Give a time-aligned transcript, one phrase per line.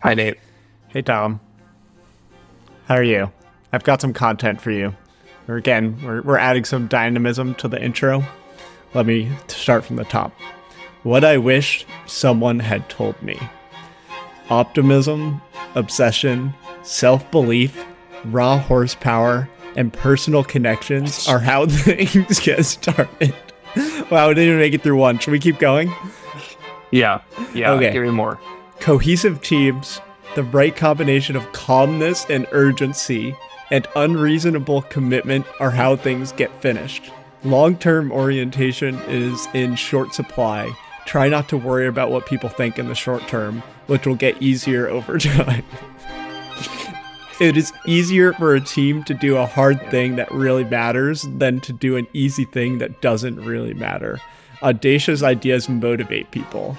[0.00, 0.38] Hi, Nate.
[0.88, 1.40] Hey, Tom.
[2.86, 3.32] How are you?
[3.72, 4.94] I've got some content for you.
[5.46, 8.22] We're, again, we're, we're adding some dynamism to the intro.
[8.94, 10.32] Let me start from the top.
[11.02, 13.38] What I wish someone had told me
[14.50, 15.42] optimism,
[15.74, 17.84] obsession, self belief,
[18.26, 23.34] raw horsepower, and personal connections are how things get started.
[24.10, 25.18] wow, we didn't even make it through one.
[25.18, 25.92] Should we keep going?
[26.92, 27.20] Yeah.
[27.52, 27.72] Yeah.
[27.72, 27.92] Okay.
[27.92, 28.40] Give me more.
[28.80, 30.00] Cohesive teams,
[30.34, 33.36] the right combination of calmness and urgency,
[33.70, 37.10] and unreasonable commitment are how things get finished.
[37.44, 40.70] Long term orientation is in short supply.
[41.06, 44.40] Try not to worry about what people think in the short term, which will get
[44.42, 45.64] easier over time.
[47.40, 51.60] it is easier for a team to do a hard thing that really matters than
[51.60, 54.18] to do an easy thing that doesn't really matter.
[54.62, 56.76] Audacious ideas motivate people.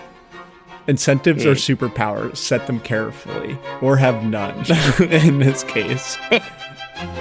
[0.90, 1.56] Incentives or hmm.
[1.56, 2.38] superpowers.
[2.38, 4.66] Set them carefully, or have none
[5.00, 6.18] in this case.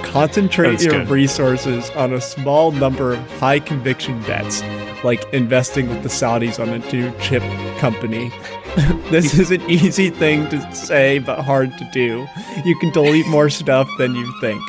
[0.03, 1.09] Concentrate That's your good.
[1.09, 4.61] resources on a small number of high conviction bets,
[5.03, 7.43] like investing with the Saudis on a new chip
[7.77, 8.31] company.
[9.09, 12.27] this is an easy thing to say, but hard to do.
[12.65, 14.61] You can delete more stuff than you think.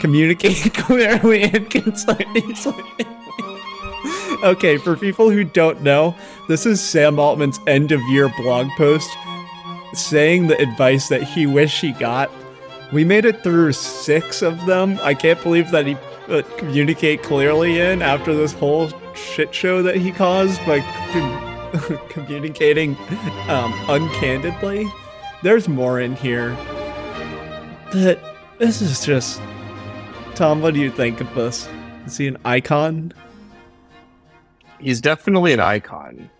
[0.00, 3.06] Communicate clearly and concisely.
[4.42, 6.14] Okay, for people who don't know,
[6.48, 9.08] this is Sam Altman's end of year blog post
[9.92, 12.30] saying the advice that he wished he got.
[12.92, 14.98] We made it through six of them.
[15.02, 15.96] I can't believe that he
[16.26, 20.80] put communicate clearly in after this whole shit show that he caused by
[21.12, 22.96] com- communicating
[23.48, 24.86] um, uncandidly.
[25.42, 26.50] There's more in here.
[27.92, 28.18] That
[28.58, 29.40] this is just.
[30.34, 31.68] Tom, what do you think of this?
[32.06, 33.12] Is he an icon?
[34.80, 36.30] He's definitely an icon.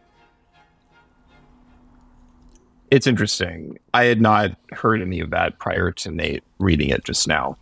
[2.91, 3.79] It's interesting.
[3.95, 7.57] I had not heard any of that prior to Nate reading it just now.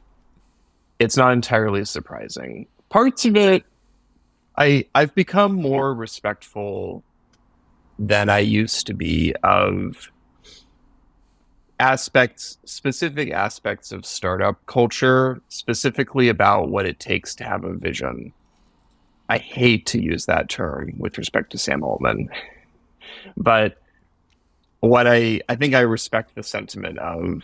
[0.99, 2.67] It's not entirely surprising.
[2.88, 3.65] Parts of it,
[4.56, 7.05] I I've become more respectful
[7.99, 10.11] than I used to be of
[11.81, 18.33] aspects, specific aspects of startup culture, specifically about what it takes to have a vision.
[19.28, 22.31] I hate to use that term with respect to Sam Altman,
[23.37, 23.78] but
[24.81, 27.43] what I I think I respect the sentiment of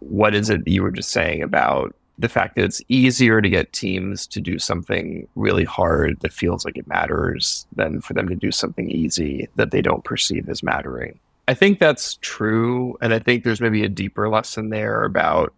[0.00, 3.72] what is it you were just saying about the fact that it's easier to get
[3.72, 8.34] teams to do something really hard that feels like it matters than for them to
[8.34, 11.18] do something easy that they don't perceive as mattering.
[11.48, 15.52] I think that's true, and I think there's maybe a deeper lesson there about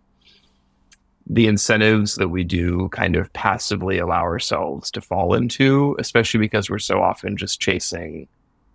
[1.27, 6.69] the incentives that we do kind of passively allow ourselves to fall into, especially because
[6.69, 8.29] we're so often just chasing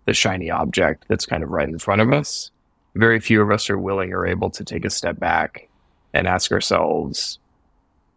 [0.06, 2.50] the shiny object that's kind of right in front of us.
[2.96, 5.68] Very few of us are willing or able to take a step back
[6.12, 7.38] and ask ourselves,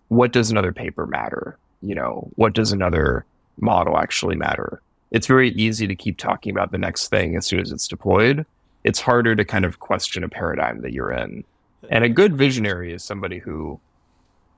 [0.07, 1.57] what does another paper matter?
[1.81, 3.25] You know, what does another
[3.59, 4.81] model actually matter?
[5.11, 8.47] It's very easy to keep talking about the next thing as soon as it's deployed.
[8.83, 11.44] It's harder to kind of question a paradigm that you're in.
[11.89, 13.79] And a good visionary is somebody who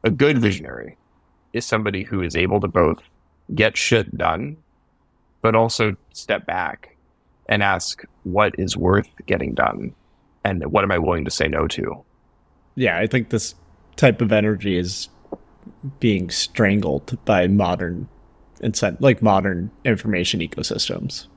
[0.06, 0.98] a good visionary
[1.52, 3.02] is somebody who is able to both
[3.54, 4.56] get shit done,
[5.42, 6.96] but also step back
[7.50, 9.94] and ask what is worth getting done
[10.44, 12.04] and what am I willing to say no to?
[12.76, 13.56] Yeah, I think this
[13.96, 15.10] type of energy is
[16.00, 18.08] being strangled by modern
[18.62, 21.28] incent like modern information ecosystems.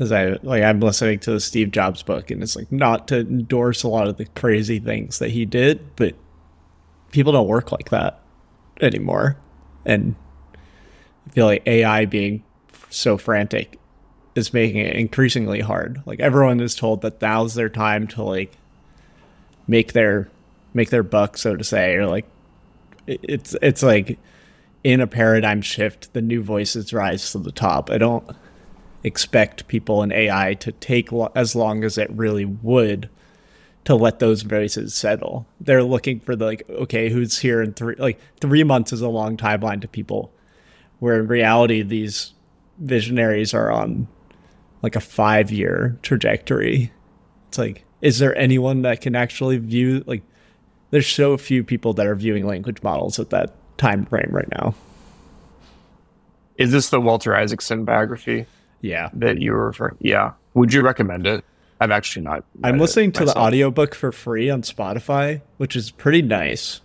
[0.00, 3.20] As I like I'm listening to the Steve Jobs book and it's like not to
[3.20, 6.14] endorse a lot of the crazy things that he did, but
[7.10, 8.20] people don't work like that
[8.80, 9.36] anymore.
[9.84, 10.14] And
[11.26, 12.42] I feel like AI being
[12.90, 13.78] so frantic
[14.34, 16.02] is making it increasingly hard.
[16.06, 18.52] Like everyone is told that now's their time to like
[19.66, 20.28] make their
[20.74, 22.26] make their buck, so to say, or like
[23.06, 24.18] it's it's like
[24.84, 27.90] in a paradigm shift, the new voices rise to the top.
[27.90, 28.24] I don't
[29.02, 33.08] expect people in AI to take lo- as long as it really would
[33.88, 35.46] to let those voices settle.
[35.62, 39.08] They're looking for the like, okay, who's here in three like three months is a
[39.08, 40.30] long timeline to people.
[40.98, 42.34] Where in reality these
[42.78, 44.06] visionaries are on
[44.82, 46.92] like a five year trajectory.
[47.48, 50.22] It's like, is there anyone that can actually view like
[50.90, 54.74] there's so few people that are viewing language models at that time frame right now.
[56.58, 58.44] Is this the Walter Isaacson biography
[58.82, 59.08] Yeah.
[59.14, 59.96] that you were referring?
[59.96, 60.06] To.
[60.06, 60.32] Yeah.
[60.52, 61.42] Would you recommend it?
[61.80, 62.44] I've actually not.
[62.64, 66.80] I'm listening to the audiobook for free on Spotify, which is pretty nice.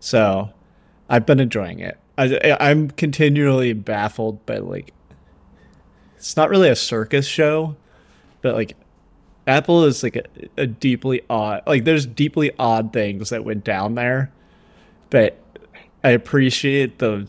[0.00, 0.50] So
[1.08, 1.98] I've been enjoying it.
[2.18, 4.92] I, I'm continually baffled by like,
[6.16, 7.76] it's not really a circus show,
[8.42, 8.76] but like
[9.46, 10.24] Apple is like a,
[10.56, 14.32] a deeply odd like there's deeply odd things that went down there,
[15.10, 15.38] but
[16.04, 17.26] I appreciate the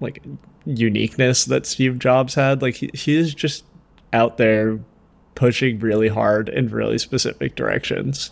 [0.00, 0.22] like
[0.64, 2.62] uniqueness that Steve Jobs had.
[2.62, 3.64] Like he, he is just
[4.12, 4.78] out there
[5.34, 8.30] pushing really hard in really specific directions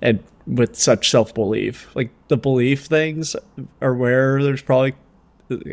[0.00, 1.88] and with such self belief.
[1.94, 3.36] Like the belief things
[3.80, 4.94] are where there's probably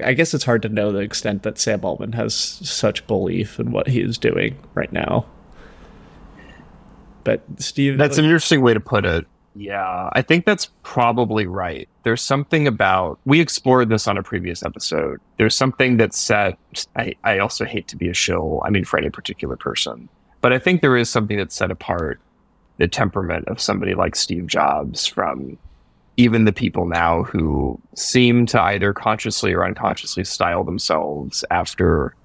[0.04, 3.72] I guess it's hard to know the extent that Sam Altman has such belief in
[3.72, 5.26] what he is doing right now.
[7.24, 9.26] But Steve That's like, an interesting way to put it.
[9.56, 11.90] Yeah, I think that's probably right.
[12.04, 15.20] There's something about we explored this on a previous episode.
[15.38, 16.58] There's something that set
[16.96, 20.08] I, I also hate to be a shill, I mean for any particular person.
[20.42, 22.20] But I think there is something that set apart
[22.78, 25.58] the temperament of somebody like Steve Jobs from
[26.18, 32.16] even the people now who seem to either consciously or unconsciously style themselves after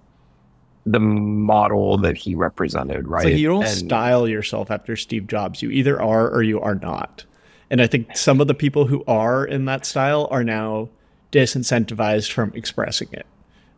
[0.87, 3.37] the model that he represented, right?
[3.37, 5.62] you don't and, style yourself after Steve Jobs.
[5.62, 7.25] You either are or you are not.
[7.70, 10.90] And I think some of the people who are in that style are now
[11.32, 13.26] disincentivized from expressing it.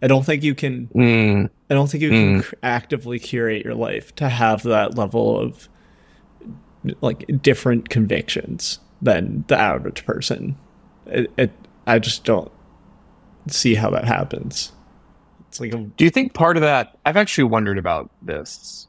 [0.02, 0.88] I don't think you can.
[0.88, 2.44] Mm, I don't think you mm.
[2.44, 5.68] can actively curate your life to have that level of
[7.00, 10.56] like different convictions than the average person.
[11.06, 11.52] It, it
[11.86, 12.52] I just don't
[13.48, 14.72] see how that happens.
[15.48, 18.88] It's like a, Do you think part of that I've actually wondered about this.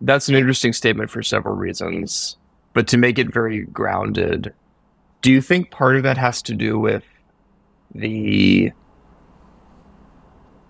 [0.00, 2.36] That's an interesting statement for several reasons,
[2.72, 4.52] but to make it very grounded,
[5.20, 7.04] do you think part of that has to do with
[7.94, 8.72] the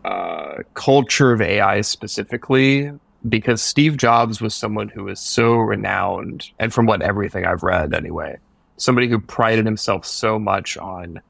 [0.05, 2.91] uh, culture of AI specifically
[3.29, 7.95] because Steve Jobs was someone who was so renowned, and from what everything I've read
[7.95, 8.39] anyway,
[8.77, 11.21] somebody who prided himself so much on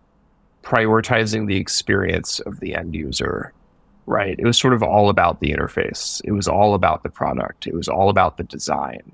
[0.62, 3.52] prioritizing the experience of the end user,
[4.06, 4.36] right?
[4.38, 7.74] It was sort of all about the interface, it was all about the product, it
[7.74, 9.12] was all about the design.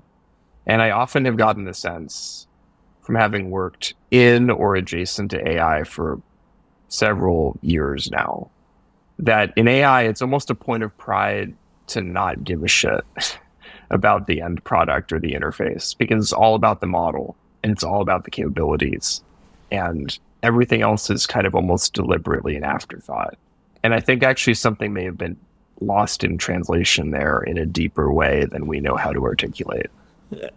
[0.65, 2.47] And I often have gotten the sense
[3.01, 6.21] from having worked in or adjacent to AI for
[6.87, 8.51] several years now
[9.19, 11.53] that in AI, it's almost a point of pride
[11.87, 13.03] to not give a shit
[13.91, 17.83] about the end product or the interface because it's all about the model and it's
[17.83, 19.21] all about the capabilities.
[19.71, 23.37] And everything else is kind of almost deliberately an afterthought.
[23.83, 25.37] And I think actually something may have been
[25.81, 29.87] lost in translation there in a deeper way than we know how to articulate.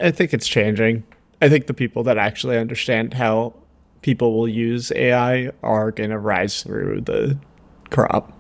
[0.01, 1.05] I think it's changing.
[1.41, 3.55] I think the people that actually understand how
[4.03, 7.39] people will use AI are going to rise through the
[7.91, 8.33] crop.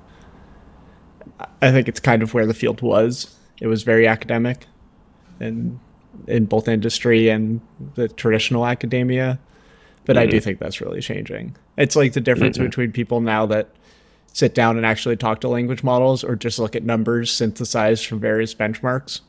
[1.61, 3.37] I think it's kind of where the field was.
[3.61, 4.67] It was very academic,
[5.41, 5.79] and
[6.27, 7.61] in both industry and
[7.95, 9.39] the traditional academia.
[10.05, 10.23] But mm-hmm.
[10.23, 10.45] I do mm-hmm.
[10.45, 11.57] think that's really changing.
[11.77, 12.67] It's like the difference mm-hmm.
[12.67, 13.71] between people now that
[14.33, 18.19] sit down and actually talk to language models or just look at numbers synthesized from
[18.19, 19.21] various benchmarks.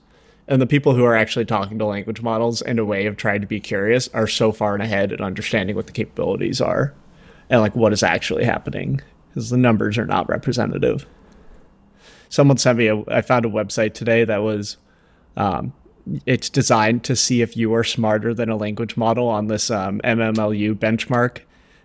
[0.48, 3.42] And the people who are actually talking to language models in a way of trying
[3.42, 6.94] to be curious are so far ahead in understanding what the capabilities are
[7.50, 9.00] and like what is actually happening
[9.30, 11.06] because the numbers are not representative
[12.34, 14.78] someone sent me a, I found a website today that was,
[15.38, 15.72] um,
[16.26, 20.02] it's designed to see if you are smarter than a language model on this um,
[20.04, 21.42] MMLU benchmark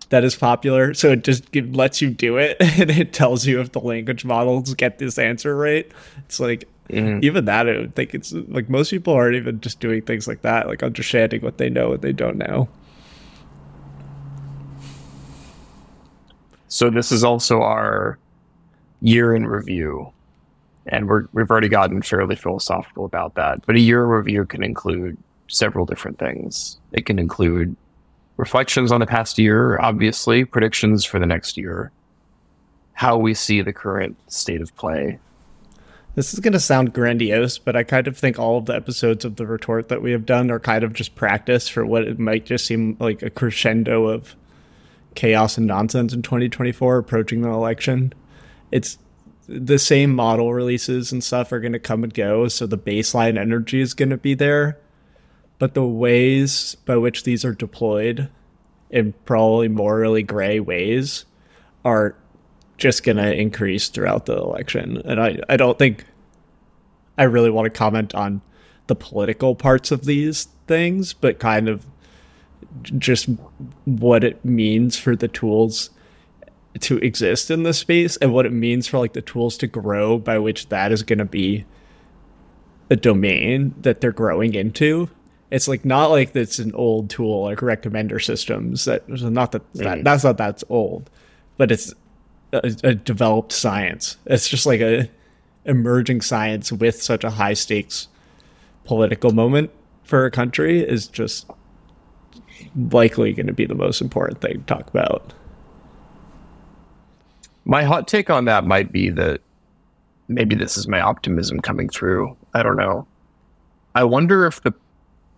[0.08, 0.94] that is popular.
[0.94, 4.24] So it just it lets you do it and it tells you if the language
[4.24, 5.92] models get this answer right.
[6.20, 7.22] It's like, mm-hmm.
[7.22, 10.40] even that, I don't think it's like most people aren't even just doing things like
[10.42, 12.70] that, like understanding what they know and they don't know.
[16.68, 18.18] So this is also our
[19.02, 20.14] year in review
[20.88, 23.64] and we're, we've already gotten fairly philosophical about that.
[23.66, 25.16] But a year review can include
[25.48, 26.78] several different things.
[26.92, 27.76] It can include
[28.36, 31.90] reflections on the past year, obviously, predictions for the next year,
[32.92, 35.18] how we see the current state of play.
[36.14, 39.24] This is going to sound grandiose, but I kind of think all of the episodes
[39.24, 42.18] of the retort that we have done are kind of just practice for what it
[42.18, 44.34] might just seem like a crescendo of
[45.14, 48.12] chaos and nonsense in 2024 approaching the election.
[48.72, 48.98] It's
[49.48, 52.48] the same model releases and stuff are going to come and go.
[52.48, 54.78] So the baseline energy is going to be there.
[55.58, 58.28] But the ways by which these are deployed
[58.90, 61.24] in probably morally gray ways
[61.84, 62.14] are
[62.76, 65.02] just going to increase throughout the election.
[65.04, 66.04] And I, I don't think
[67.16, 68.42] I really want to comment on
[68.86, 71.86] the political parts of these things, but kind of
[72.98, 73.28] just
[73.84, 75.90] what it means for the tools
[76.80, 80.18] to exist in this space and what it means for like the tools to grow
[80.18, 81.64] by which that is going to be
[82.90, 85.08] a domain that they're growing into
[85.50, 89.98] it's like not like it's an old tool like recommender systems that not that, that
[89.98, 90.04] mm.
[90.04, 91.10] that's not that's old
[91.56, 91.92] but it's
[92.52, 95.10] a, a, developed science it's just like a
[95.64, 98.08] emerging science with such a high stakes
[98.84, 99.70] political moment
[100.02, 101.46] for a country is just
[102.90, 105.34] likely going to be the most important thing to talk about.
[107.68, 109.42] My hot take on that might be that
[110.26, 112.34] maybe this is my optimism coming through.
[112.54, 113.06] I don't know.
[113.94, 114.72] I wonder if the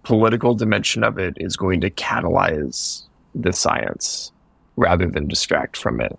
[0.04, 3.02] political dimension of it is going to catalyze
[3.34, 4.30] the science
[4.76, 6.16] rather than distract from it.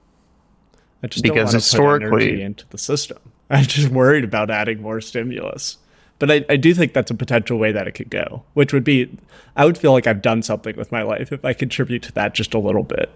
[1.01, 3.17] I just because historically into the system.
[3.49, 5.77] I'm just worried about adding more stimulus.
[6.19, 8.83] But I, I do think that's a potential way that it could go, which would
[8.83, 9.17] be
[9.55, 12.33] I would feel like I've done something with my life if I contribute to that
[12.33, 13.09] just a little bit.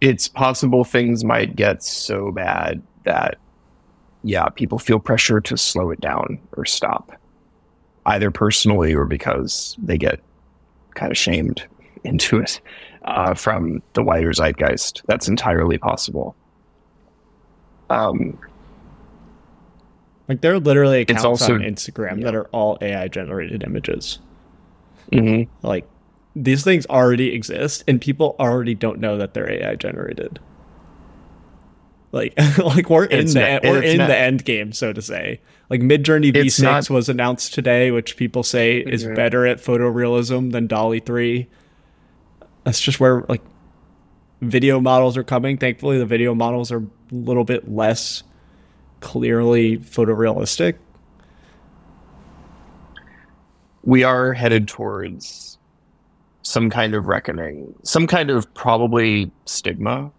[0.00, 3.38] It's possible things might get so bad that
[4.22, 7.12] yeah, people feel pressure to slow it down or stop,
[8.06, 10.20] either personally or because they get
[10.94, 11.66] kind of shamed
[12.04, 12.60] into it
[13.04, 15.02] uh, from the wider zeitgeist.
[15.06, 16.34] That's entirely possible.
[17.88, 18.38] Um,
[20.28, 22.24] like there are literally accounts also, on Instagram yeah.
[22.26, 24.20] that are all AI generated images.
[25.12, 25.50] Mm-hmm.
[25.66, 25.88] Like
[26.34, 30.38] these things already exist, and people already don't know that they're AI generated.
[32.12, 35.40] Like, like we're in the not, we're in not, the end game, so to say.
[35.68, 39.14] Like Midjourney V6 not, was announced today, which people say is yeah.
[39.14, 41.48] better at photorealism than DALL-E 3.
[42.64, 43.42] That's just where like
[44.40, 45.56] video models are coming.
[45.56, 48.22] Thankfully, the video models are a little bit less
[49.00, 50.76] clearly photorealistic.
[53.82, 55.58] We are headed towards
[56.42, 60.10] some kind of reckoning, some kind of probably stigma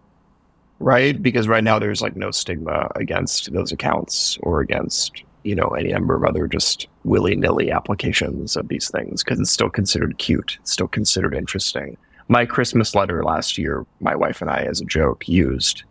[0.82, 1.22] right?
[1.22, 5.92] Because right now there's like no stigma against those accounts or against, you know, any
[5.92, 10.58] number of other just willy nilly applications of these things because it's still considered cute,
[10.60, 11.96] it's still considered interesting.
[12.28, 15.84] My Christmas letter last year, my wife and I, as a joke, used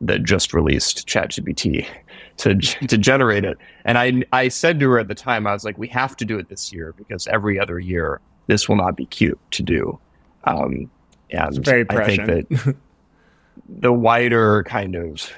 [0.00, 1.86] the just released ChatGPT
[2.38, 5.64] to to generate it, and I I said to her at the time, I was
[5.64, 8.96] like, we have to do it this year because every other year this will not
[8.96, 9.98] be cute to do.
[10.44, 10.90] Um,
[11.30, 12.76] and very I think that
[13.68, 15.30] the wider kind of,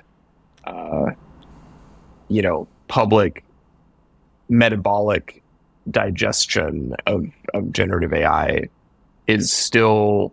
[0.65, 1.11] uh,
[2.29, 3.45] you know, public
[4.49, 5.43] metabolic
[5.91, 8.69] digestion of, of generative AI
[9.27, 10.33] is still,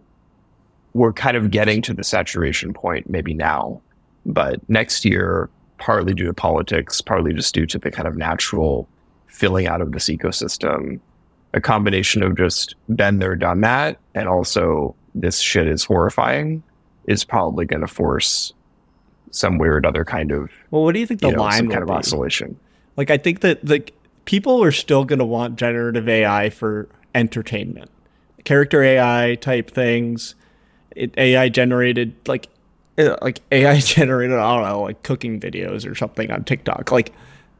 [0.93, 3.81] we're kind of getting to the saturation point maybe now.
[4.25, 8.87] But next year, partly due to politics, partly just due to the kind of natural
[9.27, 10.99] filling out of this ecosystem,
[11.57, 16.63] a combination of just been there, done that, and also this shit is horrifying
[17.07, 18.53] is probably going to force
[19.31, 21.83] some weird other kind of well what do you think the you know, line kind
[21.83, 22.57] of oscillation.
[22.95, 23.93] Like i think that like
[24.25, 27.89] people are still going to want generative ai for entertainment.
[28.43, 30.35] Character ai type things
[30.95, 32.47] it, ai generated like
[32.97, 36.91] uh, like ai generated i don't know like cooking videos or something on tiktok.
[36.91, 37.13] Like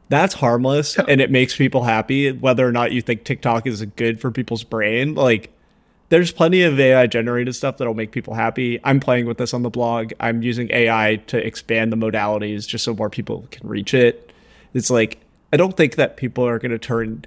[0.08, 1.04] that's harmless yeah.
[1.08, 4.64] and it makes people happy whether or not you think tiktok is good for people's
[4.64, 5.52] brain like
[6.08, 8.80] there's plenty of AI generated stuff that'll make people happy.
[8.82, 10.12] I'm playing with this on the blog.
[10.20, 14.32] I'm using AI to expand the modalities just so more people can reach it.
[14.74, 15.18] It's like
[15.52, 17.24] I don't think that people are going to turn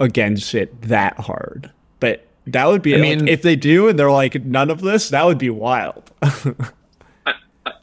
[0.00, 3.98] against it that hard, but that would be I mean, like, if they do and
[3.98, 6.10] they're like none of this, that would be wild.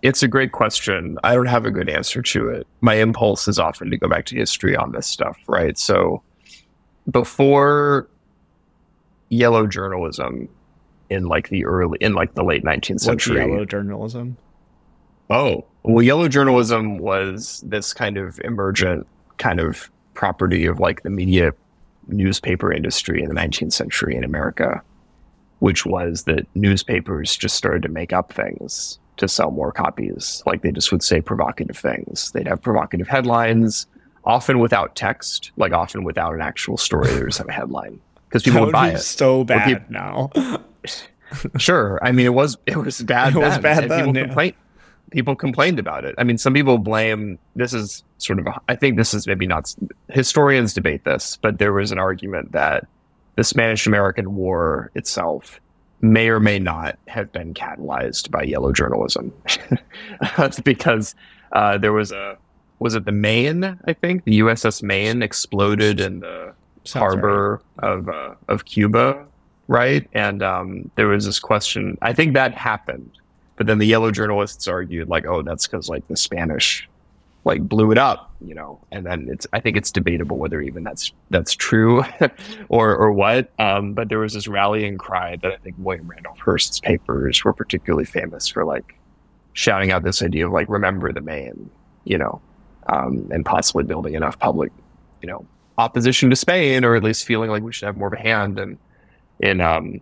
[0.02, 1.18] it's a great question.
[1.24, 2.68] I don't have a good answer to it.
[2.82, 5.78] My impulse is often to go back to history on this stuff, right?
[5.78, 6.24] So
[7.10, 8.08] before
[9.30, 10.50] yellow journalism
[11.10, 13.38] in like the early in like the late 19th century.
[13.38, 14.38] yellow journalism?
[15.30, 21.10] Oh, well, yellow journalism was this kind of emergent kind of property of like the
[21.10, 21.54] media
[22.08, 24.82] newspaper industry in the 19th century in America,
[25.60, 30.44] which was that newspapers just started to make up things to sell more copies.
[30.46, 32.32] Like they just would say provocative things.
[32.32, 33.86] They'd have provocative headlines,
[34.26, 37.12] often without text, like often without an actual story.
[37.12, 39.00] They just have a headline because people would buy it.
[39.00, 40.32] So bad people, now.
[41.58, 43.34] sure, I mean it was it was bad.
[43.36, 43.90] It was bad.
[43.90, 44.26] then, people yeah.
[44.26, 44.56] complained.
[45.12, 46.14] People complained about it.
[46.20, 47.40] I mean, some people blame.
[47.56, 48.46] This is sort of.
[48.46, 49.74] A, I think this is maybe not.
[50.10, 52.86] Historians debate this, but there was an argument that
[53.36, 55.60] the Spanish American War itself
[56.02, 59.34] may or may not have been catalyzed by yellow journalism.
[60.38, 61.16] That's because
[61.52, 62.38] uh, there was a
[62.80, 63.78] was it the Maine?
[63.86, 66.54] I think the USS Maine exploded in the
[66.86, 67.92] Sounds harbor right.
[67.92, 69.26] of uh, of Cuba,
[69.68, 70.08] right?
[70.14, 71.98] And um, there was this question.
[72.02, 73.12] I think that happened,
[73.58, 76.88] but then the yellow journalists argued like, "Oh, that's because like the Spanish
[77.46, 78.80] like blew it up," you know.
[78.92, 82.04] And then it's I think it's debatable whether even that's that's true
[82.70, 83.52] or or what.
[83.60, 87.54] Um, but there was this rallying cry that I think William Randolph Hearst's papers were
[87.54, 88.96] particularly famous for, like
[89.54, 91.70] shouting out this idea of like remember the Maine,
[92.06, 92.42] you know,
[92.88, 94.72] um, and possibly building enough public,
[95.22, 95.46] you know,
[95.78, 98.60] opposition to Spain, or at least feeling like we should have more of a hand
[98.60, 98.78] in
[99.40, 100.02] in um,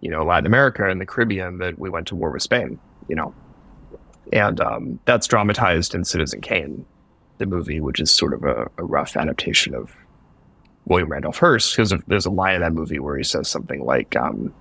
[0.00, 2.78] you know Latin America and the Caribbean that we went to war with Spain.
[3.08, 3.34] You know,
[4.32, 6.84] and um, that's dramatized in Citizen Kane,
[7.38, 9.94] the movie, which is sort of a, a rough adaptation of
[10.86, 11.76] William Randolph Hearst.
[11.76, 14.52] Because there's a line in that movie where he says something like, um,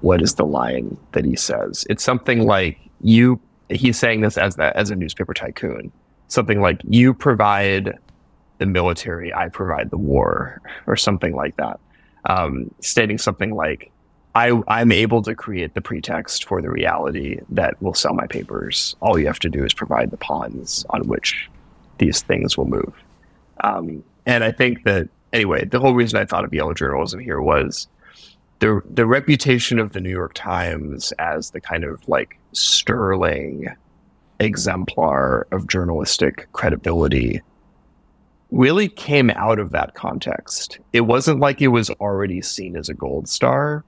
[0.00, 3.40] "What is the line that he says?" It's something like you.
[3.70, 5.92] He's saying this as that as a newspaper tycoon.
[6.28, 7.98] Something like you provide
[8.58, 11.80] the military, I provide the war, or something like that.
[12.26, 13.90] Um, stating something like
[14.34, 18.96] I, I'm able to create the pretext for the reality that will sell my papers.
[19.00, 21.48] All you have to do is provide the pawns on which
[21.98, 22.92] these things will move.
[23.62, 27.40] Um, and I think that anyway, the whole reason I thought of yellow journalism here
[27.40, 27.86] was
[28.58, 33.68] the the reputation of the New York Times as the kind of like sterling
[34.40, 37.40] exemplar of journalistic credibility
[38.50, 40.78] really came out of that context.
[40.92, 43.84] It wasn't like it was already seen as a gold star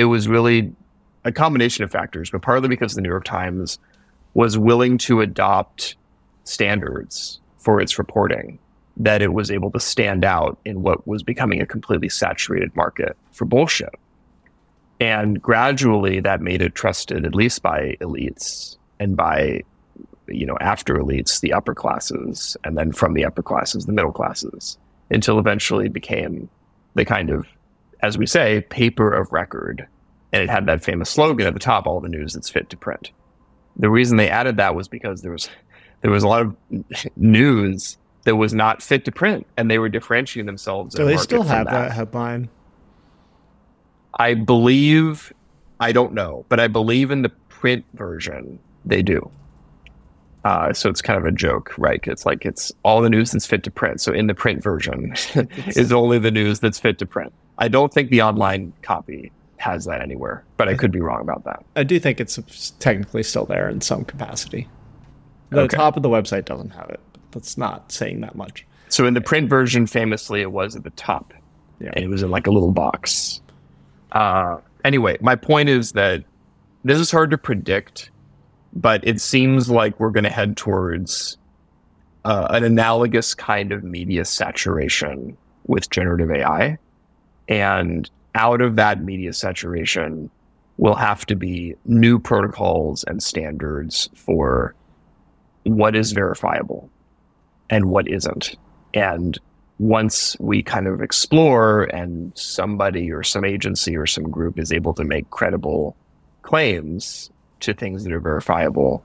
[0.00, 0.72] it was really
[1.24, 3.78] a combination of factors, but partly because the New York Times
[4.32, 5.94] was willing to adopt
[6.44, 8.58] standards for its reporting,
[8.96, 13.14] that it was able to stand out in what was becoming a completely saturated market
[13.32, 13.94] for bullshit.
[15.00, 19.62] And gradually that made it trusted, at least by elites and by,
[20.28, 24.12] you know, after elites, the upper classes, and then from the upper classes, the middle
[24.12, 24.78] classes,
[25.10, 26.48] until eventually it became
[26.94, 27.46] the kind of
[28.02, 29.86] as we say, paper of record.
[30.32, 32.76] And it had that famous slogan at the top, all the news that's fit to
[32.76, 33.10] print.
[33.76, 35.48] The reason they added that was because there was
[36.02, 36.56] there was a lot of
[37.16, 40.94] news that was not fit to print and they were differentiating themselves.
[40.94, 41.72] Do they still have that.
[41.72, 42.48] that headline?
[44.18, 45.32] I believe
[45.80, 49.30] I don't know, but I believe in the print version they do.
[50.44, 52.00] Uh, so it's kind of a joke, right?
[52.06, 54.00] It's like it's all the news that's fit to print.
[54.00, 55.14] So in the print version
[55.66, 57.32] is only the news that's fit to print.
[57.58, 61.44] I don't think the online copy has that anywhere, but I could be wrong about
[61.44, 61.62] that.
[61.76, 62.38] I do think it's
[62.78, 64.66] technically still there in some capacity.
[65.50, 65.76] The okay.
[65.76, 67.00] top of the website doesn't have it.
[67.32, 68.66] That's not saying that much.
[68.88, 71.34] So in the print version, famously, it was at the top,
[71.78, 71.90] yeah.
[71.94, 73.40] and it was in like a little box.
[74.12, 76.24] Uh, anyway, my point is that
[76.82, 78.10] this is hard to predict,
[78.72, 81.36] but it seems like we're going to head towards
[82.24, 86.78] uh, an analogous kind of media saturation with generative AI
[87.48, 90.30] and out of that media saturation
[90.76, 94.74] will have to be new protocols and standards for
[95.64, 96.88] what is verifiable
[97.68, 98.56] and what isn't.
[98.94, 99.38] And
[99.78, 104.94] once we kind of explore and somebody or some agency or some group is able
[104.94, 105.96] to make credible
[106.42, 109.04] claims to things that are verifiable,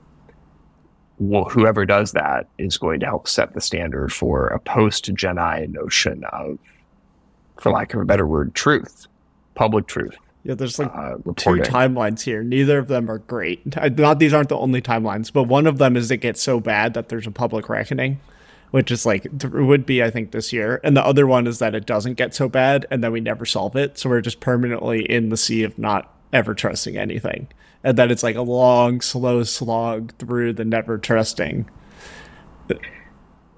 [1.18, 5.38] well, whoever does that is going to help set the standard for a post Gen
[5.38, 6.58] AI notion of
[7.58, 9.06] for lack of a better word, truth,
[9.54, 10.16] public truth.
[10.44, 12.44] Yeah, there's like uh, two timelines here.
[12.44, 13.62] Neither of them are great.
[13.98, 16.94] Not these aren't the only timelines, but one of them is it gets so bad
[16.94, 18.20] that there's a public reckoning,
[18.70, 21.74] which is like would be I think this year, and the other one is that
[21.74, 25.10] it doesn't get so bad and then we never solve it, so we're just permanently
[25.10, 27.48] in the sea of not ever trusting anything,
[27.84, 31.68] and that it's like a long, slow slog through the never trusting.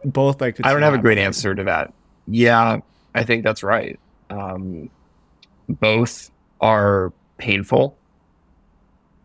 [0.04, 0.64] Both like.
[0.64, 1.92] I don't have a great answer to that.
[2.26, 2.80] Yeah,
[3.14, 3.98] I think that's right.
[4.30, 4.90] Um,
[5.68, 7.96] both are painful.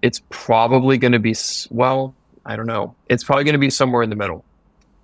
[0.01, 1.35] It's probably going to be,
[1.69, 2.13] well,
[2.45, 2.95] I don't know.
[3.07, 4.43] It's probably going to be somewhere in the middle.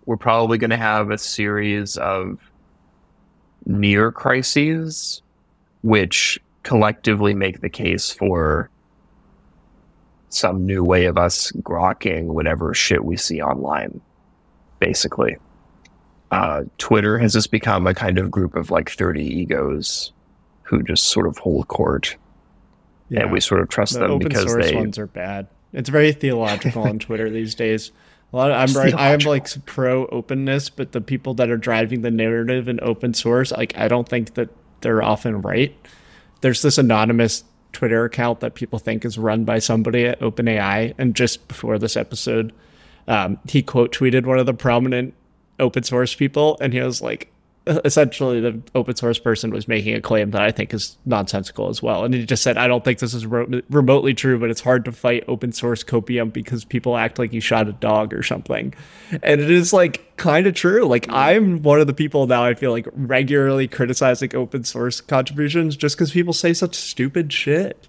[0.05, 2.39] We're probably going to have a series of
[3.65, 5.21] near crises,
[5.81, 8.69] which collectively make the case for
[10.29, 14.01] some new way of us grokking whatever shit we see online,
[14.79, 15.37] basically
[16.31, 20.11] uh, Twitter has just become a kind of group of like 30 egos
[20.63, 22.17] who just sort of hold court.
[23.09, 23.21] Yeah.
[23.21, 25.47] And we sort of trust the them open because source they ones are bad.
[25.73, 27.91] It's very theological on Twitter these days.
[28.31, 32.03] A lot of, I'm right, I'm like pro openness, but the people that are driving
[32.03, 34.49] the narrative in open source, like I don't think that
[34.81, 35.75] they're often right.
[36.41, 41.15] There's this anonymous Twitter account that people think is run by somebody at OpenAI, and
[41.15, 42.53] just before this episode,
[43.07, 45.13] um, he quote tweeted one of the prominent
[45.59, 47.31] open source people, and he was like,
[47.85, 51.81] essentially the open source person was making a claim that I think is nonsensical as
[51.81, 52.03] well.
[52.03, 54.85] And he just said, I don't think this is re- remotely true, but it's hard
[54.85, 58.73] to fight open source copium because people act like you shot a dog or something.
[59.23, 60.85] And it is like kind of true.
[60.85, 61.15] Like mm-hmm.
[61.15, 65.97] I'm one of the people now I feel like regularly criticizing open source contributions just
[65.97, 67.87] because people say such stupid shit.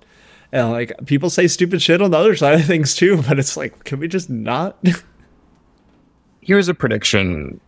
[0.53, 3.57] And like people say stupid shit on the other side of things too, but it's
[3.57, 4.77] like, can we just not?
[6.41, 7.61] here's a prediction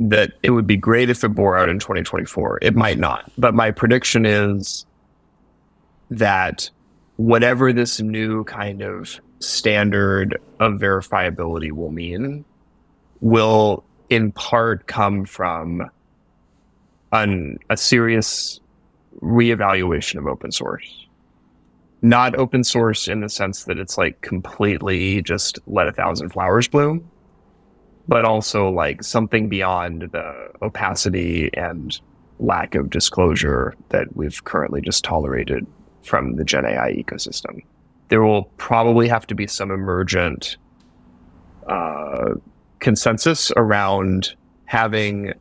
[0.00, 2.58] that it would be great if it bore out in 2024.
[2.62, 4.86] It might not, but my prediction is
[6.10, 6.70] that
[7.16, 12.44] whatever this new kind of standard of verifiability will mean
[13.20, 15.88] will in part come from
[17.12, 18.60] an, a serious
[19.20, 21.06] reevaluation of open source.
[22.02, 26.66] Not open source in the sense that it's like completely just let a thousand flowers
[26.68, 27.10] bloom,
[28.10, 32.00] but also like something beyond the opacity and
[32.40, 35.64] lack of disclosure that we've currently just tolerated
[36.02, 37.62] from the Gen AI ecosystem.
[38.08, 40.56] There will probably have to be some emergent
[41.68, 42.34] uh,
[42.80, 45.32] consensus around having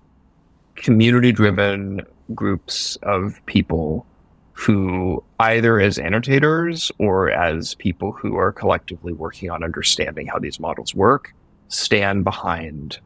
[0.75, 2.01] community driven
[2.35, 4.05] groups of people
[4.53, 10.59] who either as annotators or as people who are collectively working on understanding how these
[10.59, 11.33] models work
[11.69, 12.99] stand behind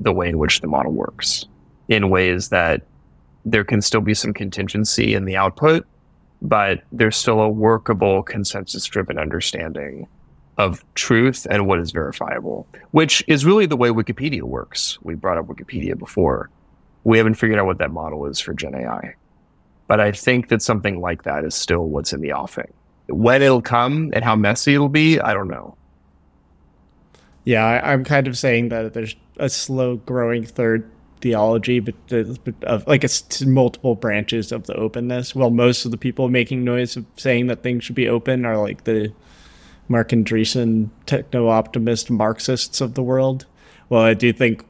[0.00, 1.46] the way in which the model works
[1.88, 2.82] in ways that
[3.44, 5.86] there can still be some contingency in the output,
[6.40, 10.06] but there's still a workable consensus driven understanding
[10.58, 14.98] of truth and what is verifiable, which is really the way Wikipedia works.
[15.02, 16.50] We brought up Wikipedia before.
[17.04, 19.14] We haven't figured out what that model is for Gen AI.
[19.88, 22.72] But I think that something like that is still what's in the offing.
[23.08, 25.76] When it'll come and how messy it'll be, I don't know.
[27.44, 30.88] Yeah, I, am kind of saying that there's a slow growing third
[31.20, 35.34] theology, but, the of like it's multiple branches of the openness.
[35.34, 38.56] Well, most of the people making noise of saying that things should be open are
[38.56, 39.12] like the
[39.88, 43.46] Marc Andreessen techno optimist Marxists of the world.
[43.88, 44.64] Well, I do think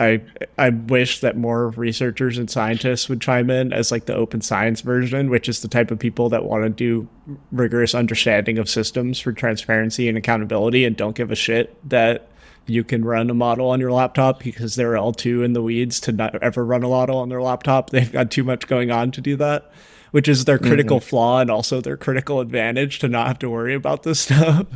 [0.00, 0.22] I
[0.56, 4.80] I wish that more researchers and scientists would chime in as like the open science
[4.80, 7.08] version, which is the type of people that want to do
[7.52, 12.28] rigorous understanding of systems for transparency and accountability and don't give a shit that
[12.66, 16.00] you can run a model on your laptop because they're all too in the weeds
[16.00, 17.90] to not ever run a model on their laptop.
[17.90, 19.70] They've got too much going on to do that
[20.10, 21.08] which is their critical mm-hmm.
[21.08, 24.66] flaw and also their critical advantage to not have to worry about this stuff.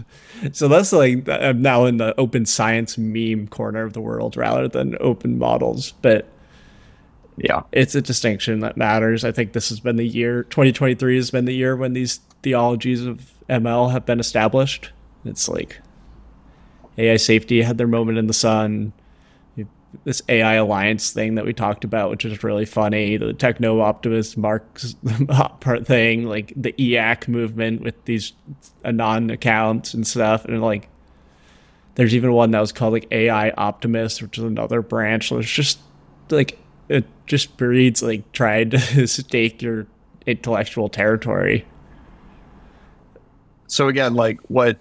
[0.52, 4.68] so that's like I'm now in the open science meme corner of the world rather
[4.68, 6.28] than open models, but
[7.36, 9.24] yeah, it's a distinction that matters.
[9.24, 13.04] I think this has been the year 2023 has been the year when these theologies
[13.04, 14.90] of ML have been established.
[15.24, 15.80] It's like
[16.98, 18.92] AI safety had their moment in the sun
[20.04, 23.16] this AI alliance thing that we talked about, which is really funny.
[23.16, 24.94] The techno optimist Marx
[25.60, 28.32] part thing, like the e/acc movement with these
[28.84, 30.88] anon accounts and stuff, and like
[31.94, 35.28] there's even one that was called like AI optimist, which is another branch.
[35.28, 35.78] So it's just
[36.30, 39.86] like it just breeds like trying to stake your
[40.26, 41.66] intellectual territory.
[43.66, 44.78] So again, like what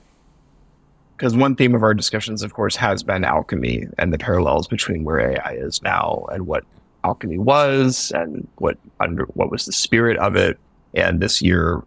[1.21, 5.03] because one theme of our discussions, of course, has been alchemy and the parallels between
[5.03, 6.63] where AI is now and what
[7.03, 10.57] alchemy was and what under what was the spirit of it.
[10.95, 11.83] And this year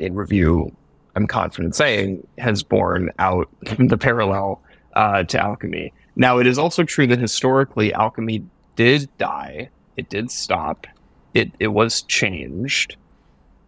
[0.00, 0.74] in review,
[1.14, 4.60] I'm confident saying has borne out the parallel
[4.94, 5.92] uh, to alchemy.
[6.16, 9.70] Now, it is also true that historically alchemy did die.
[9.96, 10.88] It did stop.
[11.34, 12.96] It it was changed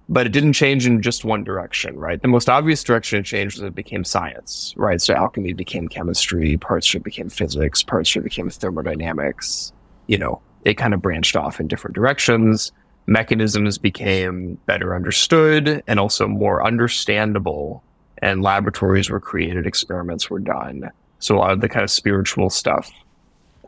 [0.08, 2.20] but it didn't change in just one direction, right?
[2.20, 5.00] The most obvious direction it changed was it became science, right?
[5.00, 9.72] So alchemy became chemistry, parts of it became physics, parts of it became thermodynamics.
[10.06, 12.70] You know, it kind of branched off in different directions.
[13.06, 17.82] Mechanisms became better understood and also more understandable.
[18.18, 20.90] And laboratories were created, experiments were done.
[21.18, 22.92] So a lot of the kind of spiritual stuff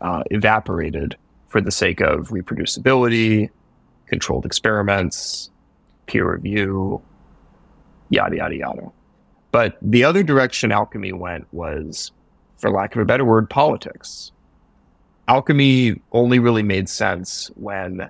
[0.02, 1.16] uh, evaporated
[1.48, 3.48] for the sake of reproducibility,
[4.06, 5.50] controlled experiments,
[6.06, 7.02] peer review,
[8.10, 8.92] yada, yada, yada.
[9.52, 12.12] But the other direction alchemy went was,
[12.58, 14.32] for lack of a better word, politics.
[15.28, 18.08] Alchemy only really made sense when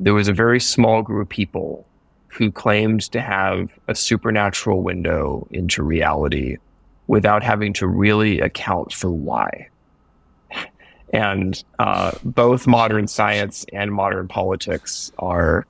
[0.00, 1.86] there was a very small group of people
[2.28, 6.56] who claimed to have a supernatural window into reality
[7.06, 9.68] without having to really account for why.
[11.12, 15.66] And uh, both modern science and modern politics are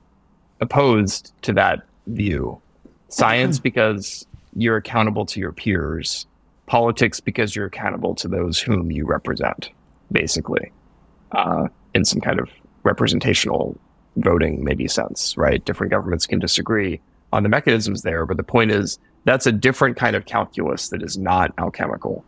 [0.61, 2.61] opposed to that view.
[3.09, 6.27] Science because you're accountable to your peers,
[6.67, 9.69] politics because you're accountable to those whom you represent,
[10.11, 10.71] basically,
[11.31, 12.49] uh, in some kind of
[12.83, 13.77] representational
[14.17, 15.63] voting maybe sense, right?
[15.65, 16.99] Different governments can disagree
[17.31, 21.03] on the mechanisms there, but the point is that's a different kind of calculus that
[21.03, 22.23] is not alchemical.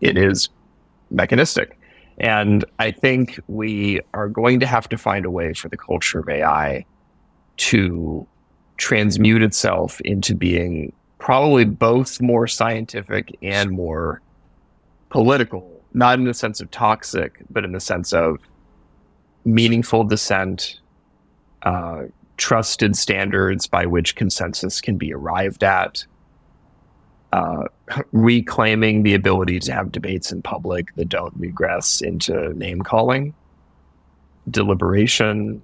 [0.00, 0.48] It is
[1.10, 1.78] mechanistic.
[2.18, 6.18] And I think we are going to have to find a way for the culture
[6.18, 6.84] of AI
[7.58, 8.26] to
[8.76, 14.20] transmute itself into being probably both more scientific and more
[15.10, 18.38] political not in the sense of toxic, but in the sense of
[19.44, 20.80] meaningful dissent,
[21.62, 22.02] uh,
[22.36, 26.04] trusted standards by which consensus can be arrived at,
[27.32, 27.64] uh,
[28.12, 33.34] reclaiming the ability to have debates in public that don't regress into name calling,
[34.50, 35.60] deliberation,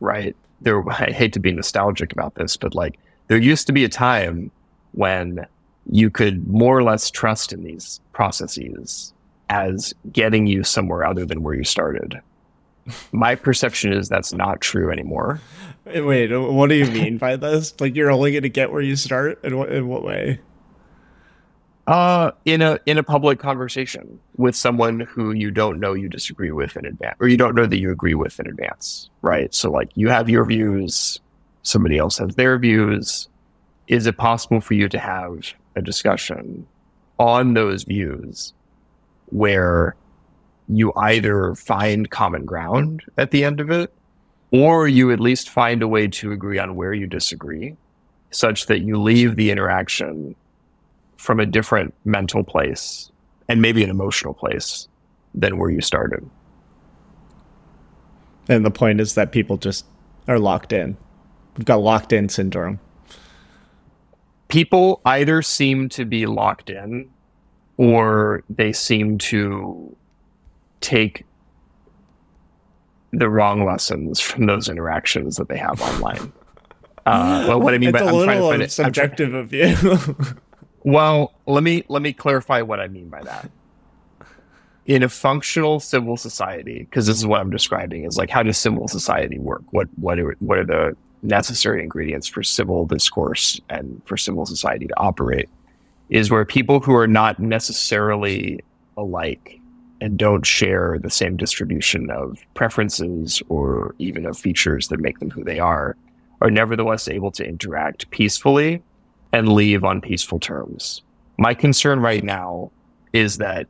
[0.00, 0.36] right?
[0.60, 3.88] There, I hate to be nostalgic about this, but like there used to be a
[3.88, 4.50] time
[4.92, 5.46] when
[5.90, 9.12] you could more or less trust in these processes
[9.48, 12.20] as getting you somewhere other than where you started.
[13.12, 15.40] My perception is that's not true anymore.
[15.86, 17.78] Wait, what do you mean by this?
[17.80, 19.42] Like you're only going to get where you start?
[19.44, 20.40] In what in what way?
[21.86, 26.52] Uh, in a in a public conversation with someone who you don't know you disagree
[26.52, 29.52] with in advance, or you don't know that you agree with in advance, right?
[29.54, 31.18] So like you have your views,
[31.62, 33.28] somebody else has their views.
[33.88, 36.66] Is it possible for you to have a discussion
[37.18, 38.52] on those views
[39.26, 39.96] where
[40.68, 43.92] you either find common ground at the end of it,
[44.52, 47.76] or you at least find a way to agree on where you disagree,
[48.30, 50.36] such that you leave the interaction
[51.20, 53.12] from a different mental place
[53.46, 54.88] and maybe an emotional place
[55.34, 56.26] than where you started.
[58.48, 59.84] And the point is that people just
[60.26, 60.96] are locked in.
[61.58, 62.80] We've got locked in syndrome.
[64.48, 67.10] People either seem to be locked in
[67.76, 69.94] or they seem to
[70.80, 71.26] take
[73.12, 76.32] the wrong lessons from those interactions that they have online.
[77.04, 79.34] Uh, well, what I mean it's by a I'm trying to little find it, subjective
[79.34, 79.76] of you.
[80.82, 83.50] well, let me let me clarify what I mean by that.
[84.86, 88.58] In a functional civil society, because this is what I'm describing, is like how does
[88.58, 89.62] civil society work?
[89.70, 94.86] What what are, what are the necessary ingredients for civil discourse and for civil society
[94.86, 95.48] to operate?
[96.08, 98.60] Is where people who are not necessarily
[98.96, 99.60] alike
[100.00, 105.30] and don't share the same distribution of preferences or even of features that make them
[105.30, 105.94] who they are,
[106.40, 108.82] are nevertheless able to interact peacefully
[109.32, 111.02] and leave on peaceful terms.
[111.38, 112.70] My concern right now
[113.12, 113.66] is that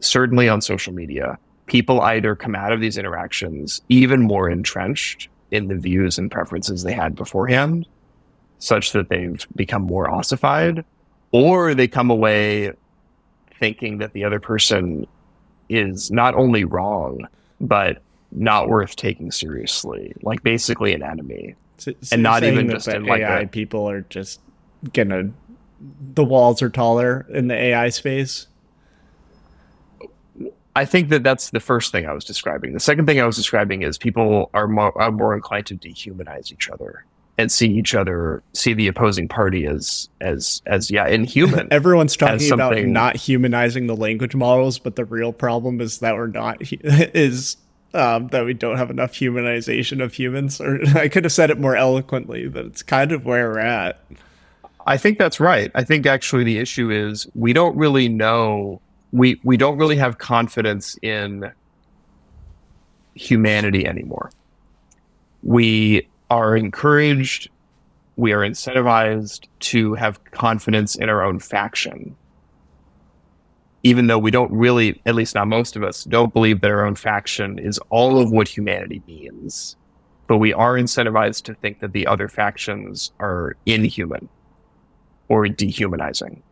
[0.00, 5.68] certainly on social media, people either come out of these interactions even more entrenched in
[5.68, 7.86] the views and preferences they had beforehand,
[8.58, 10.84] such that they've become more ossified,
[11.30, 12.72] or they come away
[13.58, 15.06] thinking that the other person
[15.68, 17.26] is not only wrong,
[17.60, 18.02] but
[18.32, 20.12] not worth taking seriously.
[20.22, 21.54] Like basically an enemy.
[21.78, 24.40] So- so And not even just in, like, AI people are just
[24.92, 25.30] gonna
[26.14, 28.46] the walls are taller in the AI space.
[30.74, 32.72] I think that that's the first thing I was describing.
[32.72, 36.50] The second thing I was describing is people are more, are more inclined to dehumanize
[36.50, 37.04] each other
[37.36, 41.68] and see each other, see the opposing party as as as yeah, inhuman.
[41.72, 46.26] Everyone's talking about not humanizing the language models, but the real problem is that we're
[46.28, 47.56] not is
[47.94, 50.60] um, that we don't have enough humanization of humans.
[50.60, 54.02] Or I could have said it more eloquently, but it's kind of where we're at.
[54.86, 55.70] I think that's right.
[55.74, 58.80] I think actually the issue is we don't really know
[59.12, 61.52] we we don't really have confidence in
[63.14, 64.30] humanity anymore.
[65.42, 67.50] We are encouraged,
[68.16, 72.16] we are incentivized to have confidence in our own faction.
[73.84, 76.86] Even though we don't really, at least not most of us, don't believe that our
[76.86, 79.76] own faction is all of what humanity means.
[80.28, 84.28] But we are incentivized to think that the other factions are inhuman
[85.32, 86.42] or dehumanizing.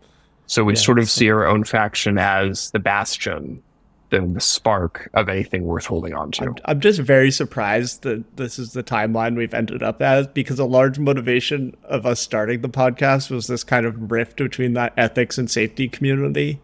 [0.47, 3.62] So we sort of see our own faction as the bastion,
[4.09, 6.45] the, the spark of anything worth holding on to.
[6.45, 10.59] I'm, I'm just very surprised that this is the timeline we've ended up as because
[10.59, 14.95] a large motivation of us starting the podcast was this kind of rift between that
[14.97, 16.59] ethics and safety community.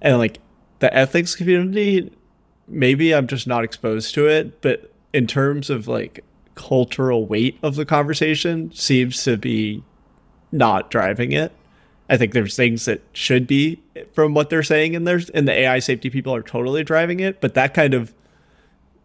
[0.00, 0.38] And like
[0.78, 2.12] the ethics community,
[2.68, 6.24] maybe I'm just not exposed to it, but in terms of like
[6.54, 9.82] cultural weight of the conversation, seems to be
[10.52, 11.52] not driving it.
[12.08, 13.80] I think there's things that should be
[14.12, 17.40] from what they're saying in there's and the AI safety people are totally driving it.
[17.40, 18.14] But that kind of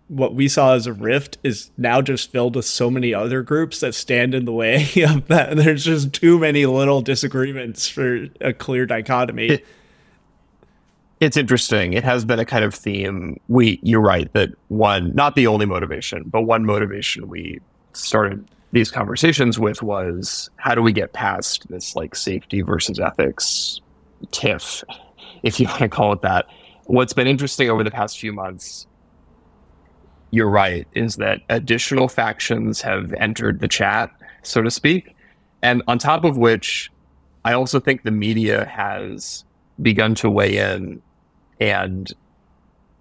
[0.08, 3.80] what we saw as a rift is now just filled with so many other groups
[3.80, 5.50] that stand in the way of that.
[5.52, 9.48] And there's just too many little disagreements for a clear dichotomy.
[9.48, 9.66] It-
[11.20, 11.94] it's interesting.
[11.94, 13.40] It has been a kind of theme.
[13.48, 17.60] We, you're right that one, not the only motivation, but one motivation we
[17.94, 23.82] started these conversations with was how do we get past this like safety versus ethics
[24.32, 24.84] tiff,
[25.44, 26.46] if you want to call it that.
[26.86, 28.88] What's been interesting over the past few months,
[30.32, 34.12] you're right, is that additional factions have entered the chat,
[34.44, 35.16] so to speak.
[35.62, 36.90] And on top of which,
[37.44, 39.46] I also think the media has
[39.82, 41.02] begun to weigh in
[41.60, 42.12] and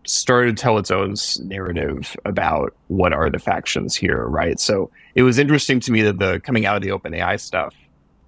[0.06, 4.58] started to tell its own narrative about what are the factions here, right?
[4.58, 7.74] So it was interesting to me that the coming out of the OpenAI stuff,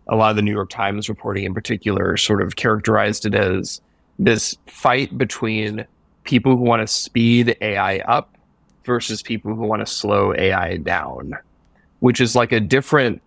[0.08, 3.80] a lot of the New York Times reporting in particular sort of characterized it as
[4.18, 5.86] this fight between
[6.24, 8.36] people who want to speed AI up
[8.84, 11.32] versus people who want to slow AI down,
[12.00, 13.22] which is like a different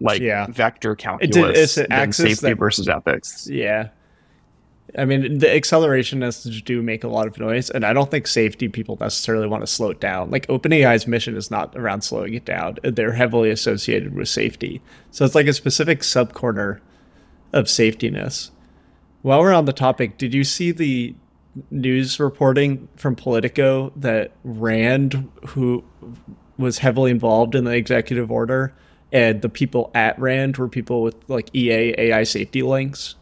[0.00, 0.46] like yeah.
[0.50, 3.48] vector calculus it's, it's than safety that, versus ethics.
[3.50, 3.88] Yeah.
[4.96, 8.68] I mean, the accelerationists do make a lot of noise, and I don't think safety
[8.68, 10.30] people necessarily want to slow it down.
[10.30, 14.80] Like OpenAI's mission is not around slowing it down; they're heavily associated with safety.
[15.10, 16.80] So it's like a specific subcorner
[17.52, 18.50] of safetiness.
[19.22, 21.14] While we're on the topic, did you see the
[21.70, 25.84] news reporting from Politico that Rand, who
[26.58, 28.74] was heavily involved in the executive order,
[29.12, 33.16] and the people at Rand were people with like EA AI safety links?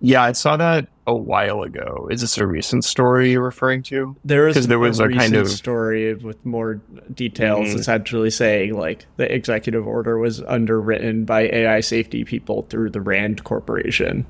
[0.00, 2.06] Yeah, I saw that a while ago.
[2.10, 4.16] Is this a recent story you're referring to?
[4.24, 6.74] There is there was a, kind of story with more
[7.12, 7.78] details, mm-hmm.
[7.78, 13.42] essentially saying like the executive order was underwritten by AI safety people through the Rand
[13.42, 14.24] Corporation.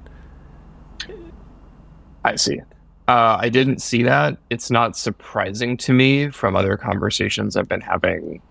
[2.24, 2.60] I see.
[3.06, 4.38] Uh, I didn't see that.
[4.50, 8.42] It's not surprising to me from other conversations I've been having,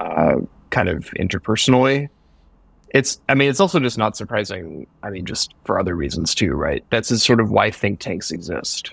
[0.00, 0.36] uh,
[0.70, 2.08] kind of interpersonally
[2.90, 6.52] it's i mean it's also just not surprising i mean just for other reasons too
[6.52, 6.84] right?
[6.90, 8.92] That's sort of why think tanks exist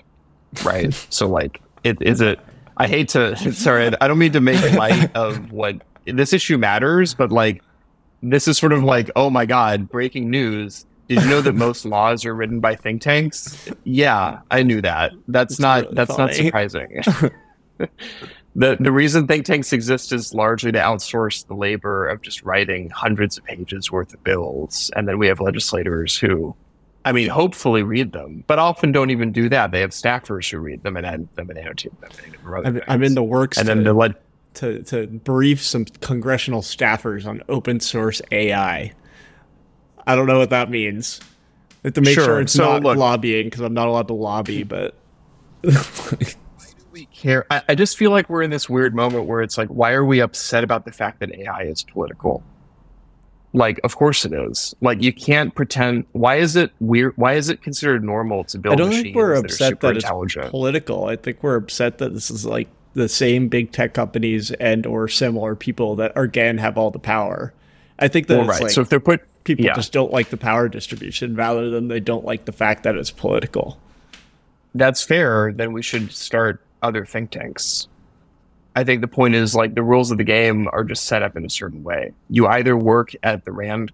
[0.64, 0.94] right?
[1.10, 2.40] So like it is it
[2.76, 5.76] i hate to sorry i don't mean to make light of what
[6.06, 7.62] this issue matters but like
[8.22, 10.86] this is sort of like oh my god breaking news.
[11.06, 13.68] Did you know that most laws are written by think tanks?
[13.84, 15.12] Yeah i knew that.
[15.28, 16.26] That's, not really that's funny.
[16.26, 17.02] not surprising
[18.56, 22.88] the the reason think tanks exist is largely to outsource the labor of just writing
[22.90, 26.54] hundreds of pages worth of bills, and then we have legislators who,
[27.04, 29.72] I mean, hopefully read them, but often don't even do that.
[29.72, 32.10] They have staffers who read them and edit them and annotate them.
[32.64, 34.14] I'm, I'm, in the works, and to, then the le-
[34.54, 38.92] to to brief some congressional staffers on open source AI.
[40.06, 41.20] I don't know what that means.
[41.82, 44.62] To make sure, sure it's so not look, lobbying because I'm not allowed to lobby,
[44.62, 44.94] but.
[46.94, 47.44] we care?
[47.50, 50.04] I, I just feel like we're in this weird moment where it's like, why are
[50.04, 52.42] we upset about the fact that AI is political?
[53.52, 54.74] Like, of course it is.
[54.80, 56.06] Like, you can't pretend.
[56.12, 57.12] Why is it weird?
[57.16, 58.72] Why is it considered normal to build?
[58.72, 61.06] I don't think we're upset that, that it's political.
[61.06, 65.08] I think we're upset that this is like the same big tech companies and or
[65.08, 67.52] similar people that again have all the power.
[67.98, 68.62] I think that well, right.
[68.62, 69.74] Like, so if they're put, people yeah.
[69.74, 73.10] just don't like the power distribution rather than they don't like the fact that it's
[73.10, 73.78] political.
[74.74, 75.52] That's fair.
[75.52, 77.88] Then we should start other think tanks.
[78.76, 81.36] I think the point is like the rules of the game are just set up
[81.36, 82.12] in a certain way.
[82.28, 83.92] You either work at the Rand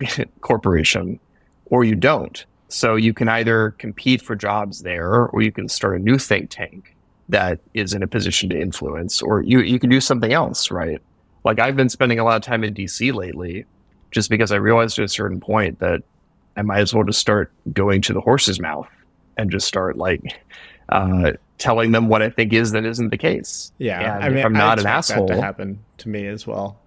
[0.40, 1.18] Corporation
[1.66, 2.44] or you don't.
[2.68, 6.50] So you can either compete for jobs there or you can start a new think
[6.50, 6.94] tank
[7.30, 11.00] that is in a position to influence or you, you can do something else, right?
[11.44, 13.64] Like I've been spending a lot of time in DC lately
[14.10, 16.02] just because I realized at a certain point that
[16.56, 18.88] I might as well just start going to the horse's mouth
[19.38, 20.38] and just start like
[20.88, 23.72] uh, telling them what I think is that isn't the case.
[23.78, 25.26] Yeah, and I mean, I'm not an asshole.
[25.26, 26.78] That to happen to me as well.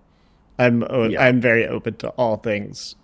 [0.60, 1.24] I'm yeah.
[1.24, 2.96] I'm very open to all things,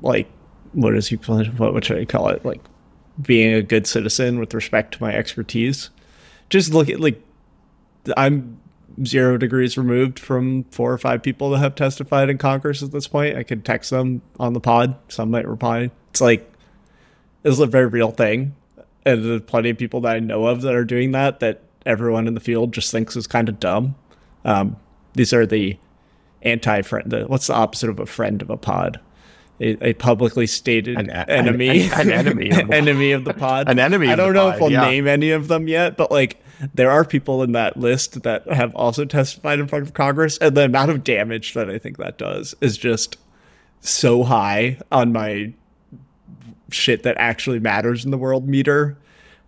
[0.00, 0.28] like
[0.72, 2.44] what is he what should I call it?
[2.44, 2.60] Like
[3.20, 5.90] being a good citizen with respect to my expertise.
[6.50, 7.20] Just look at like
[8.16, 8.60] I'm
[9.04, 13.06] zero degrees removed from four or five people that have testified in Congress at this
[13.06, 13.36] point.
[13.36, 14.96] I could text them on the pod.
[15.08, 15.90] Some might reply.
[16.10, 16.52] It's like
[17.44, 18.54] it's a very real thing
[19.08, 22.26] and there's plenty of people that I know of that are doing that that everyone
[22.26, 23.94] in the field just thinks is kind of dumb.
[24.44, 24.76] Um,
[25.14, 25.78] these are the
[26.42, 27.10] anti-friend.
[27.10, 29.00] The, what's the opposite of a friend of a pod?
[29.60, 33.68] A, a publicly stated an, enemy, an, an enemy, of enemy of the pod.
[33.68, 34.08] An enemy.
[34.08, 34.82] I don't know pod, if we'll yeah.
[34.82, 36.40] name any of them yet, but like
[36.74, 40.56] there are people in that list that have also testified in front of Congress, and
[40.56, 43.16] the amount of damage that I think that does is just
[43.80, 45.54] so high on my
[46.70, 48.98] shit that actually matters in the world meter.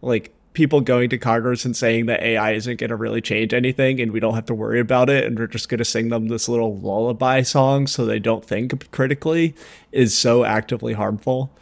[0.02, 4.00] Like people going to Congress and saying that AI isn't going to really change anything
[4.00, 6.28] and we don't have to worry about it and we're just going to sing them
[6.28, 9.54] this little lullaby song so they don't think critically
[9.92, 11.52] is so actively harmful.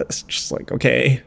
[0.00, 1.22] It's just like, okay,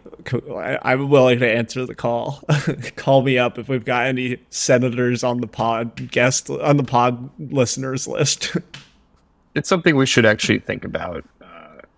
[0.82, 2.44] I'm willing to answer the call.
[2.98, 7.30] call me up if we've got any senators on the pod guest on the pod
[7.40, 8.58] listeners list.
[9.56, 11.24] it's something we should actually think about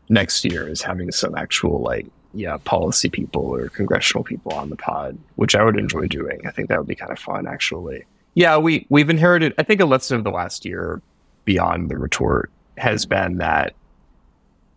[0.10, 4.76] next year is having some actual like yeah policy people or congressional people on the
[4.76, 6.46] pod, which I would enjoy doing.
[6.46, 8.06] I think that would be kind of fun actually.
[8.34, 9.54] Yeah, we we've inherited.
[9.58, 11.02] I think a lesson of the last year
[11.46, 13.74] beyond the retort has been that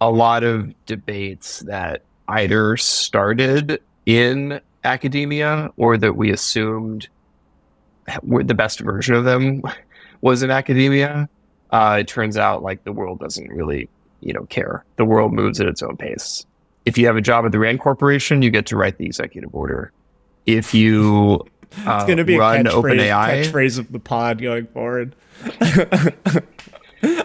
[0.01, 7.09] a lot of debates that either started in academia or that we assumed
[8.23, 9.63] were the best version of them
[10.21, 11.29] was in academia.
[11.71, 13.89] Uh, it turns out like the world doesn't really,
[14.23, 14.85] you know, care.
[14.97, 16.47] The world moves at its own pace.
[16.85, 19.55] If you have a job at the Rand Corporation, you get to write the executive
[19.55, 19.93] order.
[20.47, 21.47] If you
[21.87, 25.15] uh, it's going to be run a catchphrase, catchphrase of the pod going forward.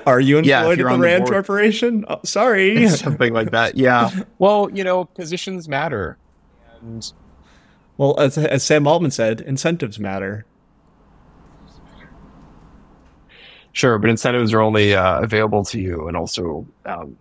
[0.08, 2.06] Are you employed yeah, at the Rand the Corporation?
[2.08, 3.78] Oh, sorry, something like that.
[3.78, 4.10] Yeah.
[4.40, 6.18] Well, you know, positions matter.
[6.82, 7.12] And
[7.98, 10.46] well, as, as Sam Altman said, incentives matter.
[13.78, 17.16] Sure, but incentives are only uh, available to you, and also um,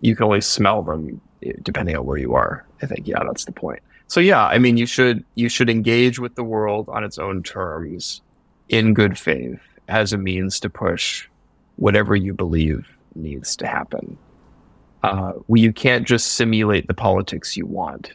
[0.00, 2.64] you can only smell them eh, depending on where you are.
[2.80, 3.80] I think, yeah, that's the point.
[4.06, 7.42] So yeah, I mean, you should you should engage with the world on its own
[7.42, 8.22] terms,
[8.70, 11.28] in good faith, as a means to push
[11.76, 14.16] whatever you believe needs to happen.
[15.02, 18.14] Uh, you can't just simulate the politics you want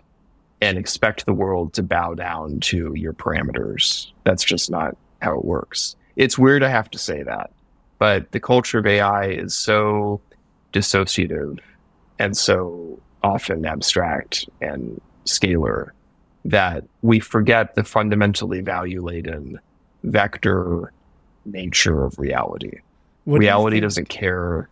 [0.59, 4.11] and expect the world to bow down to your parameters.
[4.23, 5.95] That's just not how it works.
[6.15, 7.51] It's weird I have to say that,
[7.97, 10.21] but the culture of AI is so
[10.73, 11.59] dissociative
[12.19, 15.89] and so often abstract and scalar
[16.43, 19.59] that we forget the fundamentally value laden
[20.03, 20.91] vector
[21.45, 22.79] nature of reality.
[23.23, 24.69] What reality do doesn't care.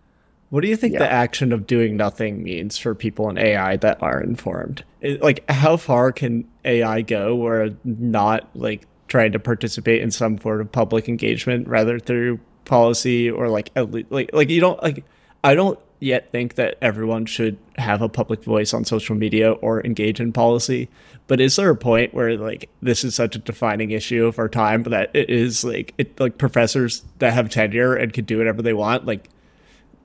[0.49, 0.99] What do you think yeah.
[0.99, 4.83] the action of doing nothing means for people in AI that are informed?
[5.01, 10.37] It, like, how far can AI go where not like trying to participate in some
[10.37, 15.03] sort of public engagement, rather through policy or like like like you don't like
[15.43, 19.83] I don't yet think that everyone should have a public voice on social media or
[19.85, 20.89] engage in policy.
[21.27, 24.49] But is there a point where like this is such a defining issue of our
[24.49, 28.61] time that it is like it like professors that have tenure and can do whatever
[28.61, 29.05] they want?
[29.05, 29.29] Like,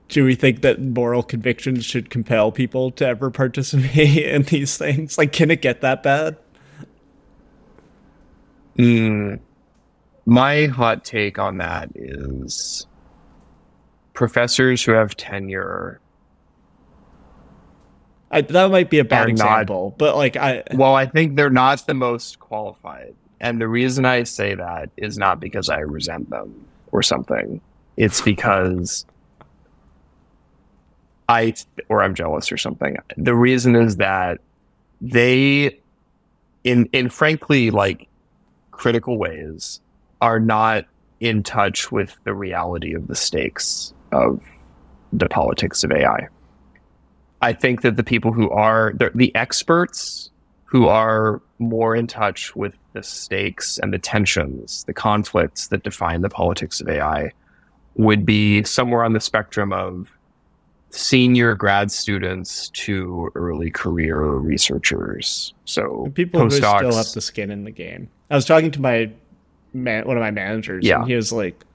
[0.07, 5.17] do we think that moral convictions should compel people to ever participate in these things?
[5.17, 6.37] Like, can it get that bad?
[8.77, 9.41] Mm,
[10.29, 12.87] my hot take on that is
[14.13, 15.99] professors who have tenure
[18.31, 21.49] I, that might be a bad example, not, but like I well, I think they're
[21.49, 26.29] not the most qualified, and the reason I say that is not because I resent
[26.29, 26.53] them
[26.91, 27.59] or something.
[27.97, 29.05] It's because
[31.27, 31.55] I
[31.89, 32.97] or I'm jealous or something.
[33.17, 34.41] The reason is that
[35.01, 35.79] they,
[36.63, 38.07] in in frankly like
[38.69, 39.81] critical ways,
[40.21, 40.85] are not
[41.19, 44.41] in touch with the reality of the stakes of
[45.11, 46.27] the politics of AI.
[47.41, 50.29] I think that the people who are the, the experts
[50.65, 56.21] who are more in touch with the stakes and the tensions, the conflicts that define
[56.21, 57.31] the politics of AI
[57.95, 60.11] would be somewhere on the spectrum of
[60.91, 65.53] senior grad students to early career researchers.
[65.65, 68.09] So people who still have the skin in the game.
[68.29, 69.11] I was talking to my
[69.73, 70.99] man, one of my managers, yeah.
[70.99, 71.65] and he was like,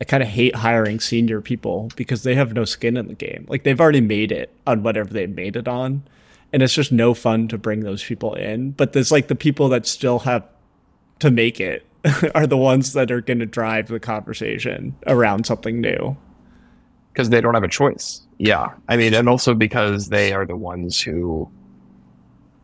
[0.00, 3.44] I kind of hate hiring senior people because they have no skin in the game.
[3.48, 6.04] Like they've already made it on whatever they've made it on.
[6.52, 8.70] And it's just no fun to bring those people in.
[8.72, 10.44] But there's like the people that still have
[11.18, 11.86] to make it
[12.34, 16.16] are the ones that are going to drive the conversation around something new.
[17.12, 18.22] Because they don't have a choice.
[18.38, 18.68] Yeah.
[18.88, 21.50] I mean, and also because they are the ones who,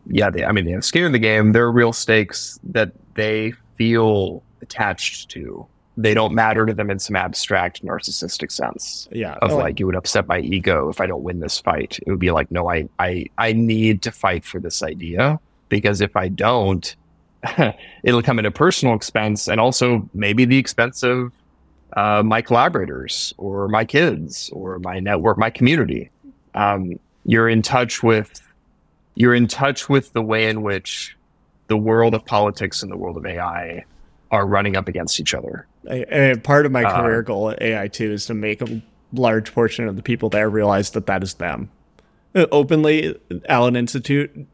[0.07, 1.51] yeah, they, I mean, they have skin in the game.
[1.51, 6.99] There are real stakes that they feel attached to they don't matter to them in
[6.99, 9.09] some abstract narcissistic sense.
[9.11, 9.33] Yeah.
[9.41, 11.99] Of like, like, it would upset my ego if I don't win this fight.
[12.05, 15.39] It would be like, no, I I I need to fight for this idea
[15.69, 16.95] because if I don't,
[18.03, 21.31] it'll come at a personal expense and also maybe the expense of
[21.93, 26.11] uh, my collaborators or my kids or my network, my community.
[26.53, 28.39] Um, you're in touch with
[29.15, 31.17] you're in touch with the way in which
[31.67, 33.83] the world of politics and the world of AI
[34.31, 35.67] are running up against each other.
[35.89, 38.81] I, part of my uh, career goal at AI2 is to make a
[39.13, 41.69] large portion of the people there realize that that is them.
[42.35, 43.17] Uh, openly,
[43.47, 44.47] Allen Institute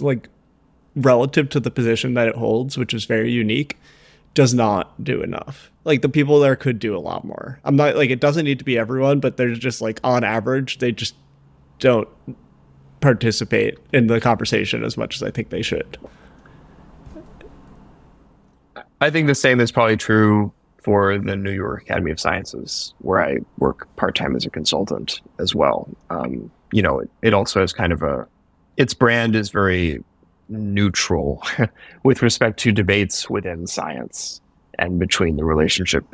[0.00, 0.28] like
[0.94, 3.78] relative to the position that it holds, which is very unique,
[4.34, 5.70] does not do enough.
[5.84, 7.60] Like the people there could do a lot more.
[7.64, 10.78] I'm not like it doesn't need to be everyone, but there's just like on average
[10.78, 11.14] they just
[11.78, 12.08] don't
[13.00, 15.98] participate in the conversation as much as I think they should.
[19.02, 23.20] I think the same is probably true for the New York Academy of Sciences, where
[23.20, 25.88] I work part time as a consultant as well.
[26.10, 28.28] Um, you know, it, it, also has kind of a,
[28.76, 30.04] its brand is very
[30.48, 31.42] neutral
[32.04, 34.40] with respect to debates within science
[34.78, 36.04] and between the relationship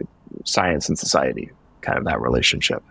[0.45, 1.51] science and society,
[1.82, 2.82] kind of that relationship.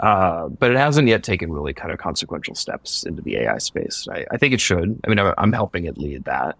[0.00, 4.08] Uh, but it hasn't yet taken really kind of consequential steps into the AI space.
[4.10, 4.98] I, I think it should.
[5.04, 6.56] I mean, I'm, I'm helping it lead that,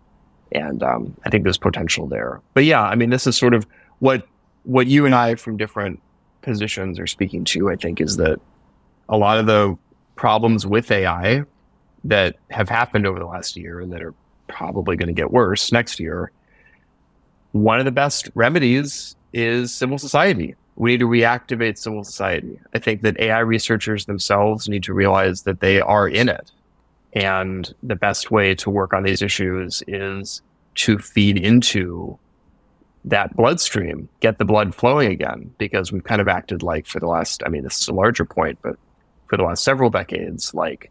[0.53, 2.40] and um, I think there's potential there.
[2.55, 3.66] But yeah, I mean, this is sort of
[3.98, 4.26] what
[4.64, 6.01] what you and I from different
[6.42, 7.70] positions are speaking to.
[7.70, 8.40] I think is that
[9.09, 9.76] a lot of the
[10.16, 11.44] problems with AI
[12.05, 14.14] that have happened over the last year and that are
[14.48, 16.30] probably going to get worse next year.
[17.53, 22.59] One of the best remedies is civil society we need to reactivate civil society.
[22.72, 26.53] I think that AI researchers themselves need to realize that they are in it.
[27.12, 30.42] And the best way to work on these issues is
[30.76, 32.18] to feed into
[33.04, 37.06] that bloodstream, get the blood flowing again, because we've kind of acted like for the
[37.06, 38.76] last, I mean, this is a larger point, but
[39.26, 40.90] for the last several decades, like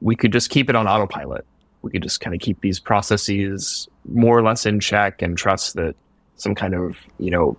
[0.00, 1.44] we could just keep it on autopilot.
[1.82, 5.74] We could just kind of keep these processes more or less in check and trust
[5.74, 5.94] that
[6.36, 7.56] some kind of, you know,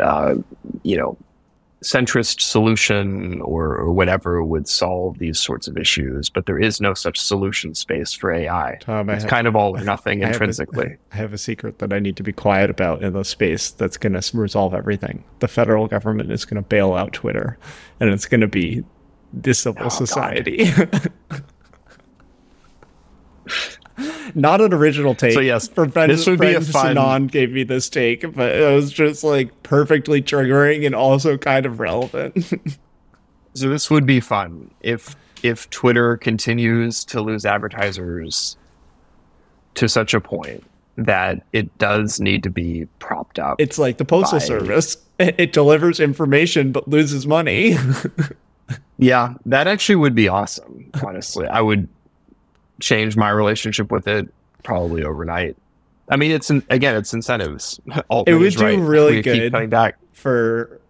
[0.00, 0.34] uh,
[0.82, 1.16] you know,
[1.82, 6.92] centrist solution or, or, whatever would solve these sorts of issues, but there is no
[6.92, 8.78] such solution space for AI.
[8.80, 10.88] Tom, it's have, kind of all or nothing I intrinsically.
[10.88, 13.22] Have a, I have a secret that I need to be quiet about in the
[13.22, 15.22] space that's going to resolve everything.
[15.38, 17.56] The federal government is going to bail out Twitter,
[18.00, 18.82] and it's going to be
[19.32, 20.66] the civil oh, society.
[24.34, 25.32] Not an original take.
[25.32, 26.96] So yes, for friend, this would be a fun.
[26.96, 31.66] Sinan gave me this take, but it was just like perfectly triggering and also kind
[31.66, 32.44] of relevant.
[33.54, 38.56] so this would be fun if if Twitter continues to lose advertisers
[39.74, 40.64] to such a point
[40.96, 43.60] that it does need to be propped up.
[43.60, 44.44] It's like the postal by...
[44.44, 44.96] service.
[45.18, 47.76] It delivers information but loses money.
[48.98, 50.90] yeah, that actually would be awesome.
[51.04, 51.88] Honestly, I would
[52.80, 55.56] change my relationship with it probably overnight.
[56.08, 57.80] I mean, it's in, again, it's incentives.
[58.26, 58.78] it would do right.
[58.78, 59.96] really we good coming back.
[60.12, 60.80] for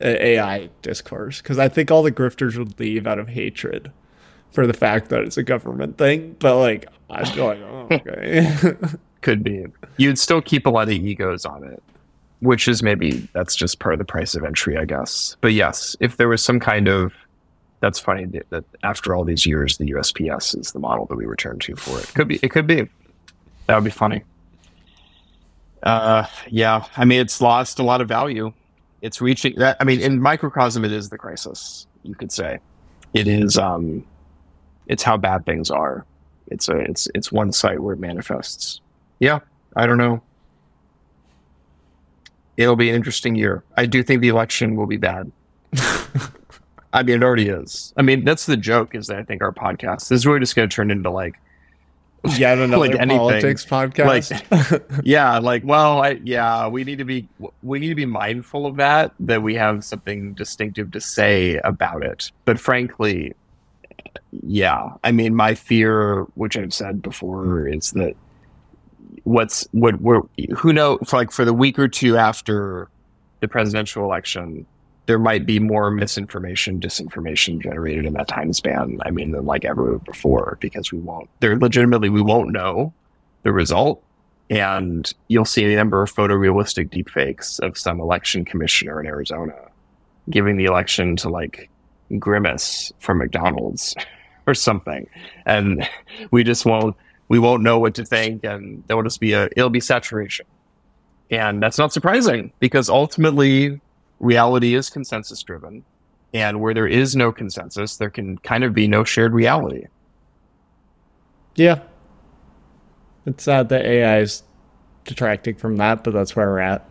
[0.00, 3.90] AI discourse because I think all the grifters would leave out of hatred
[4.50, 6.36] for the fact that it's a government thing.
[6.38, 8.48] But like, I'd be like, oh, okay.
[9.22, 9.66] Could be.
[9.96, 11.82] You'd still keep a lot of egos on it,
[12.40, 15.36] which is maybe that's just part of the price of entry, I guess.
[15.40, 17.12] But yes, if there was some kind of
[17.84, 21.58] that's funny that after all these years, the USPS is the model that we return
[21.58, 22.10] to for it.
[22.14, 22.40] Could be.
[22.42, 22.88] It could be.
[23.66, 24.24] That would be funny.
[25.82, 26.86] Uh, yeah.
[26.96, 28.54] I mean, it's lost a lot of value.
[29.02, 29.76] It's reaching that.
[29.80, 31.86] I mean, in microcosm, it is the crisis.
[32.04, 32.58] You could say
[33.12, 33.58] it is.
[33.58, 34.06] Um,
[34.86, 36.06] it's how bad things are.
[36.46, 36.78] It's a.
[36.78, 38.80] It's it's one site where it manifests.
[39.18, 39.40] Yeah.
[39.76, 40.22] I don't know.
[42.56, 43.62] It'll be an interesting year.
[43.76, 45.30] I do think the election will be bad.
[46.94, 47.92] I mean, it already is.
[47.96, 50.68] I mean, that's the joke is that I think our podcast is really just going
[50.68, 51.34] to turn into like,
[52.38, 53.18] yeah, another like anything.
[53.18, 54.60] politics podcast.
[54.70, 57.28] Like, yeah, like, well, I, yeah, we need to be,
[57.64, 62.04] we need to be mindful of that, that we have something distinctive to say about
[62.04, 62.30] it.
[62.44, 63.34] But frankly,
[64.30, 68.14] yeah, I mean, my fear, which I've said before, is that
[69.24, 70.20] what's what we're
[70.56, 72.88] who know for like for the week or two after
[73.40, 74.66] the presidential election
[75.06, 78.98] there might be more misinformation, disinformation generated in that time span.
[79.04, 82.92] I mean, than like ever before, because we won't, there legitimately, we won't know
[83.42, 84.02] the result.
[84.50, 89.54] And you'll see a number of photorealistic deepfakes of some election commissioner in Arizona
[90.30, 91.68] giving the election to like
[92.18, 93.94] Grimace from McDonald's
[94.46, 95.08] or something.
[95.46, 95.88] And
[96.30, 96.96] we just won't,
[97.28, 98.44] we won't know what to think.
[98.44, 100.46] And there will just be a, it'll be saturation.
[101.30, 103.80] And that's not surprising because ultimately
[104.24, 105.84] reality is consensus driven.
[106.32, 109.86] And where there is no consensus, there can kind of be no shared reality.
[111.54, 111.82] Yeah.
[113.24, 114.42] It's sad that AI is
[115.04, 116.90] detracting from that, but that's where we're at.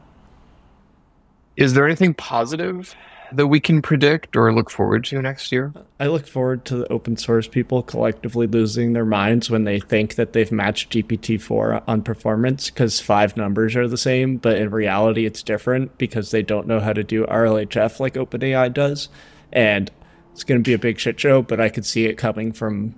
[1.57, 2.95] Is there anything positive
[3.35, 5.73] that we can predict or look forward to next year?
[5.99, 10.15] I look forward to the open source people collectively losing their minds when they think
[10.15, 15.25] that they've matched GPT-4 on performance because five numbers are the same, but in reality
[15.25, 19.09] it's different because they don't know how to do RLHF like OpenAI does.
[19.51, 19.91] And
[20.31, 22.95] it's going to be a big shit show, but I could see it coming from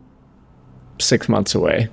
[1.00, 1.90] six months away.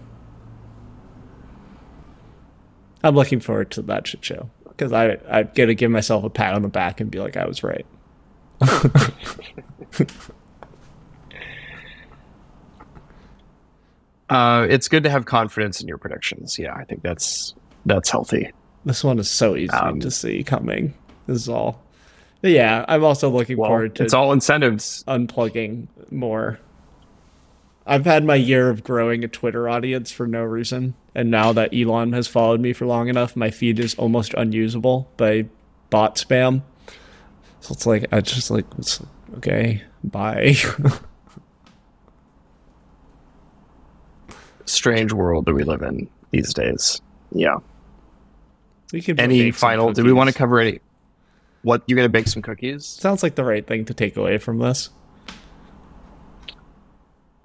[3.05, 6.31] I'm looking forward to that shit show because I I get to give myself a
[6.31, 7.87] pat on the back and be like I was right.
[14.31, 16.59] uh, it's good to have confidence in your predictions.
[16.59, 17.55] Yeah, I think that's
[17.87, 18.53] that's healthy.
[18.85, 20.95] This one is so easy um, to see coming.
[21.27, 21.83] This is all.
[22.41, 24.05] But yeah, I'm also looking well, forward to.
[24.05, 25.05] It's all incentives.
[25.07, 26.59] Unplugging more.
[27.85, 31.75] I've had my year of growing a Twitter audience for no reason, and now that
[31.75, 35.47] Elon has followed me for long enough, my feed is almost unusable by
[35.91, 36.63] bot spam.
[37.63, 38.67] So it's like I just like
[39.39, 40.57] Okay, bye.
[44.65, 47.01] Strange world that we live in these days.
[47.31, 47.59] Yeah.
[48.93, 49.93] we can Any final?
[49.93, 50.81] Do we want to cover any?
[51.63, 52.85] What you're gonna bake some cookies?
[52.85, 54.91] Sounds like the right thing to take away from this.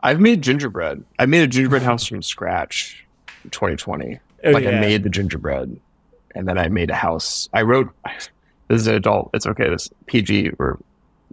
[0.01, 1.03] I've made gingerbread.
[1.19, 3.05] I made a gingerbread house from scratch
[3.43, 4.19] in 2020.
[4.45, 4.71] Oh, like yeah.
[4.71, 5.79] I made the gingerbread,
[6.33, 7.49] and then I made a house.
[7.53, 7.93] I wrote.
[8.67, 9.29] This is an adult.
[9.33, 9.69] It's okay.
[9.69, 10.79] This PG or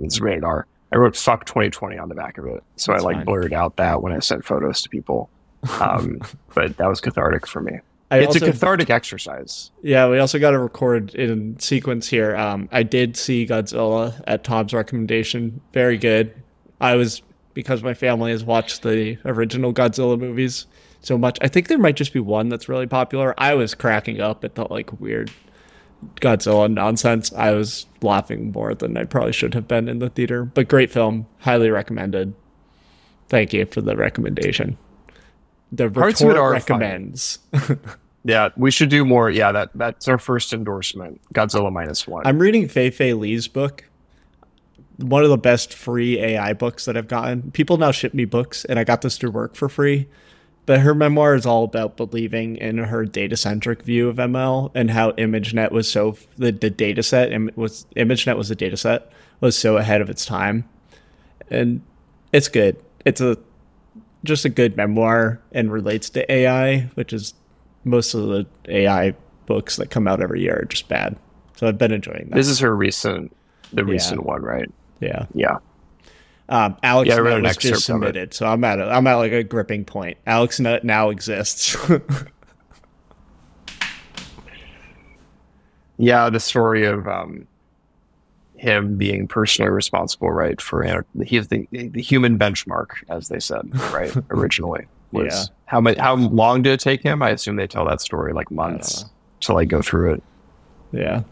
[0.01, 0.66] it's rated R.
[0.93, 3.24] I wrote "fuck 2020" on the back of it, so That's I like fine.
[3.24, 5.28] blurred out that when I sent photos to people.
[5.80, 6.20] Um,
[6.55, 7.80] but that was cathartic for me.
[8.11, 9.70] I it's also, a cathartic exercise.
[9.82, 12.37] yeah, we also got to record in sequence here.
[12.37, 15.61] Um, I did see Godzilla at Tom's recommendation.
[15.72, 16.32] Very good.
[16.80, 17.22] I was
[17.55, 20.66] because my family has watched the original Godzilla movies
[21.01, 21.39] so much.
[21.41, 23.35] I think there might just be one that's really popular.
[23.39, 25.30] I was cracking up at the like weird
[26.16, 27.32] Godzilla nonsense.
[27.32, 30.45] I was laughing more than I probably should have been in the theater.
[30.45, 32.34] But great film, highly recommended.
[33.28, 34.76] Thank you for the recommendation.
[35.72, 37.38] The Parts retort recommends.
[38.24, 39.30] Yeah, we should do more.
[39.30, 41.20] Yeah, that that's our first endorsement.
[41.34, 42.26] Godzilla minus one.
[42.26, 43.84] I'm reading Fei-Fei Li's book.
[44.97, 47.51] One of the best free AI books that I've gotten.
[47.51, 50.09] People now ship me books, and I got this through work for free.
[50.67, 54.91] But her memoir is all about believing in her data centric view of ML and
[54.91, 59.11] how ImageNet was so the, the data set was ImageNet was the data set
[59.41, 60.67] was so ahead of its time,
[61.51, 61.83] and
[62.33, 62.83] it's good.
[63.05, 63.37] It's a
[64.25, 67.35] just a good memoir and relates to AI, which is
[67.85, 71.17] most of the AI books that come out every year are just bad.
[71.57, 72.35] So I've been enjoying that.
[72.35, 73.37] this is her recent,
[73.73, 74.71] the recent one, right?
[75.01, 75.27] yeah.
[75.35, 75.59] Yeah.
[76.49, 79.42] Um, Alex Yeah, Nut was just submitted, so I'm at a, I'm at like a
[79.42, 80.18] gripping point.
[80.26, 81.76] AlexNet now exists.
[85.97, 87.47] Yeah, the story of um,
[88.57, 90.61] him being personally responsible, right?
[90.61, 94.12] For he's the the human benchmark, as they said, right?
[94.30, 95.55] Originally, was Yeah.
[95.66, 95.97] how much?
[95.99, 97.22] How long did it take him?
[97.22, 99.05] I assume they tell that story like months
[99.42, 100.22] to like go through it.
[100.92, 101.22] yeah.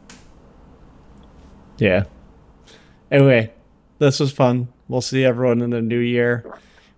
[1.78, 2.04] Yeah.
[3.10, 3.52] Anyway,
[3.98, 4.68] this was fun.
[4.93, 6.45] We'll see everyone in the new year.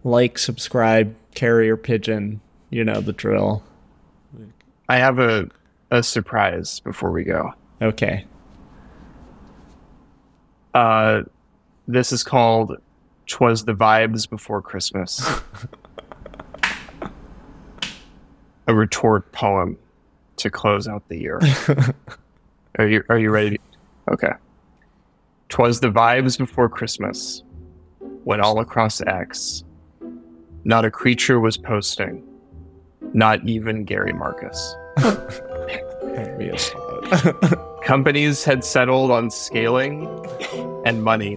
[0.03, 2.41] Like, subscribe, carrier pigeon.
[2.69, 3.63] You know the drill.
[4.89, 5.49] I have a
[5.93, 7.55] a surprise before we go.
[7.81, 8.27] Okay.
[10.75, 11.23] Uh,
[11.87, 12.79] this is called
[13.29, 15.25] "Twas the Vibes Before Christmas,"
[18.67, 19.79] a retort poem
[20.39, 21.41] to close out the year.
[22.77, 23.61] are you Are you ready?
[24.11, 24.33] Okay.
[25.49, 27.45] "Twas the vibes before Christmas,
[28.25, 29.65] when all across X,
[30.65, 32.23] not a creature was posting,
[33.13, 37.83] not even Gary Marcus." Hand me a spot.
[37.83, 40.09] Companies had settled on scaling
[40.87, 41.35] and money,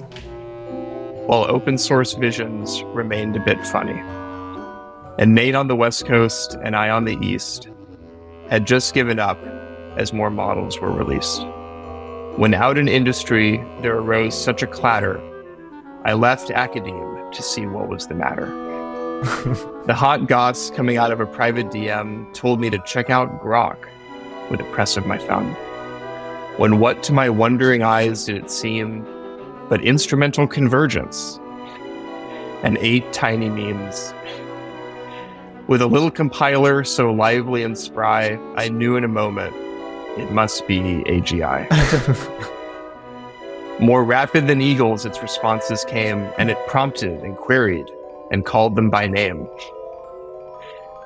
[1.28, 4.02] while open source visions remained a bit funny.
[5.20, 7.70] And Nate on the West Coast and I on the East
[8.50, 9.38] had just given up
[9.98, 11.44] as more models were released.
[12.38, 15.20] When out in industry there arose such a clatter,
[16.08, 18.46] I left academe to see what was the matter.
[19.88, 23.90] the hot goss coming out of a private DM told me to check out Grok
[24.50, 25.54] with a press of my thumb
[26.56, 29.06] when what to my wondering eyes did it seem
[29.68, 31.42] but instrumental convergence
[32.64, 34.14] and eight tiny memes.
[35.68, 39.54] With a little compiler so lively and spry, I knew in a moment
[40.18, 41.68] it must be AGI.
[43.80, 47.86] More rapid than eagles, its responses came, and it prompted and queried
[48.32, 49.48] and called them by name.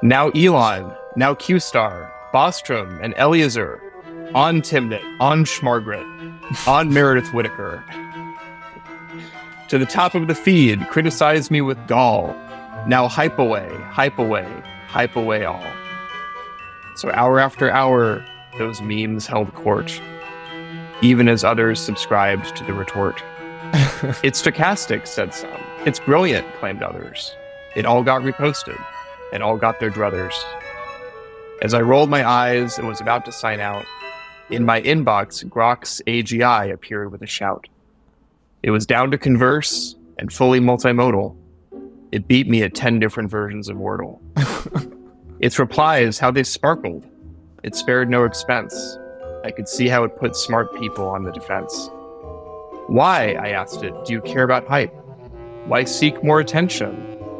[0.01, 3.82] Now Elon, now Qstar, Bostrom, and Eliezer,
[4.34, 6.05] on Timnit, on Schmargret,
[6.65, 7.84] on Meredith Whittaker.
[9.67, 12.34] To the top of the feed, criticize me with gall.
[12.88, 14.47] Now hype away, hype away,
[14.88, 15.65] hype away all.
[16.95, 18.26] So hour after hour,
[18.57, 20.01] those memes held court,
[21.02, 23.22] even as others subscribed to the retort.
[24.24, 25.49] it's stochastic, said some.
[25.86, 27.36] It's brilliant, claimed others.
[27.76, 28.84] It all got reposted,
[29.34, 30.36] and all got their druthers.
[31.62, 33.86] As I rolled my eyes and was about to sign out,
[34.49, 37.68] in my inbox, Grok's AGI appeared with a shout.
[38.64, 41.36] It was down to converse and fully multimodal.
[42.12, 44.20] It beat me at 10 different versions of Wordle.
[45.39, 47.06] its replies, how they sparkled.
[47.64, 48.97] It spared no expense.
[49.44, 51.89] I could see how it put smart people on the defense.
[52.88, 54.94] Why, I asked it, do you care about hype?
[55.66, 56.94] Why seek more attention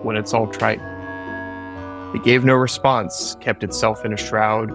[0.04, 0.80] when it's all trite?
[2.16, 4.72] It gave no response, kept itself in a shroud,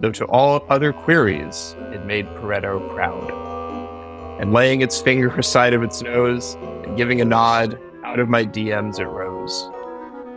[0.00, 3.30] though to all other queries it made Pareto proud.
[4.40, 6.54] and laying its finger aside of its nose
[6.84, 9.68] and giving a nod, out of my DMs it rose.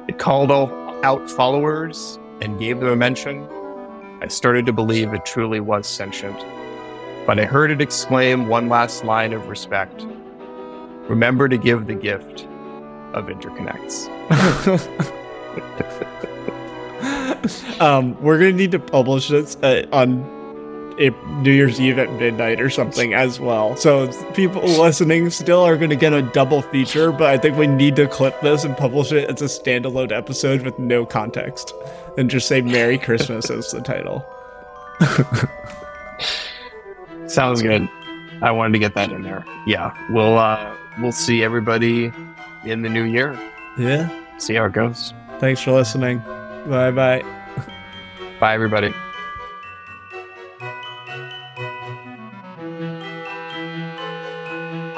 [0.08, 0.70] It called all
[1.06, 3.48] out followers and gave them a mention.
[4.22, 6.38] I started to believe it truly was sentient.
[7.26, 10.06] But I heard it exclaim one last line of respect
[11.12, 12.48] Remember to give the gift
[13.14, 14.08] of interconnects.
[17.82, 20.24] um, we're gonna need to publish this uh, on
[20.98, 23.76] New Year's Eve at midnight or something as well.
[23.76, 27.96] So people listening still are gonna get a double feature, but I think we need
[27.98, 31.74] to clip this and publish it as a standalone episode with no context,
[32.18, 34.26] and just say "Merry Christmas" as the title.
[37.28, 37.88] Sounds good.
[38.42, 39.46] I wanted to get that in there.
[39.66, 42.12] Yeah, we'll uh, we'll see everybody
[42.66, 43.38] in the new year.
[43.78, 44.10] Yeah.
[44.38, 45.14] See how it goes.
[45.40, 46.20] Thanks for listening.
[46.68, 47.24] Bye bye.
[48.40, 48.92] Bye, everybody.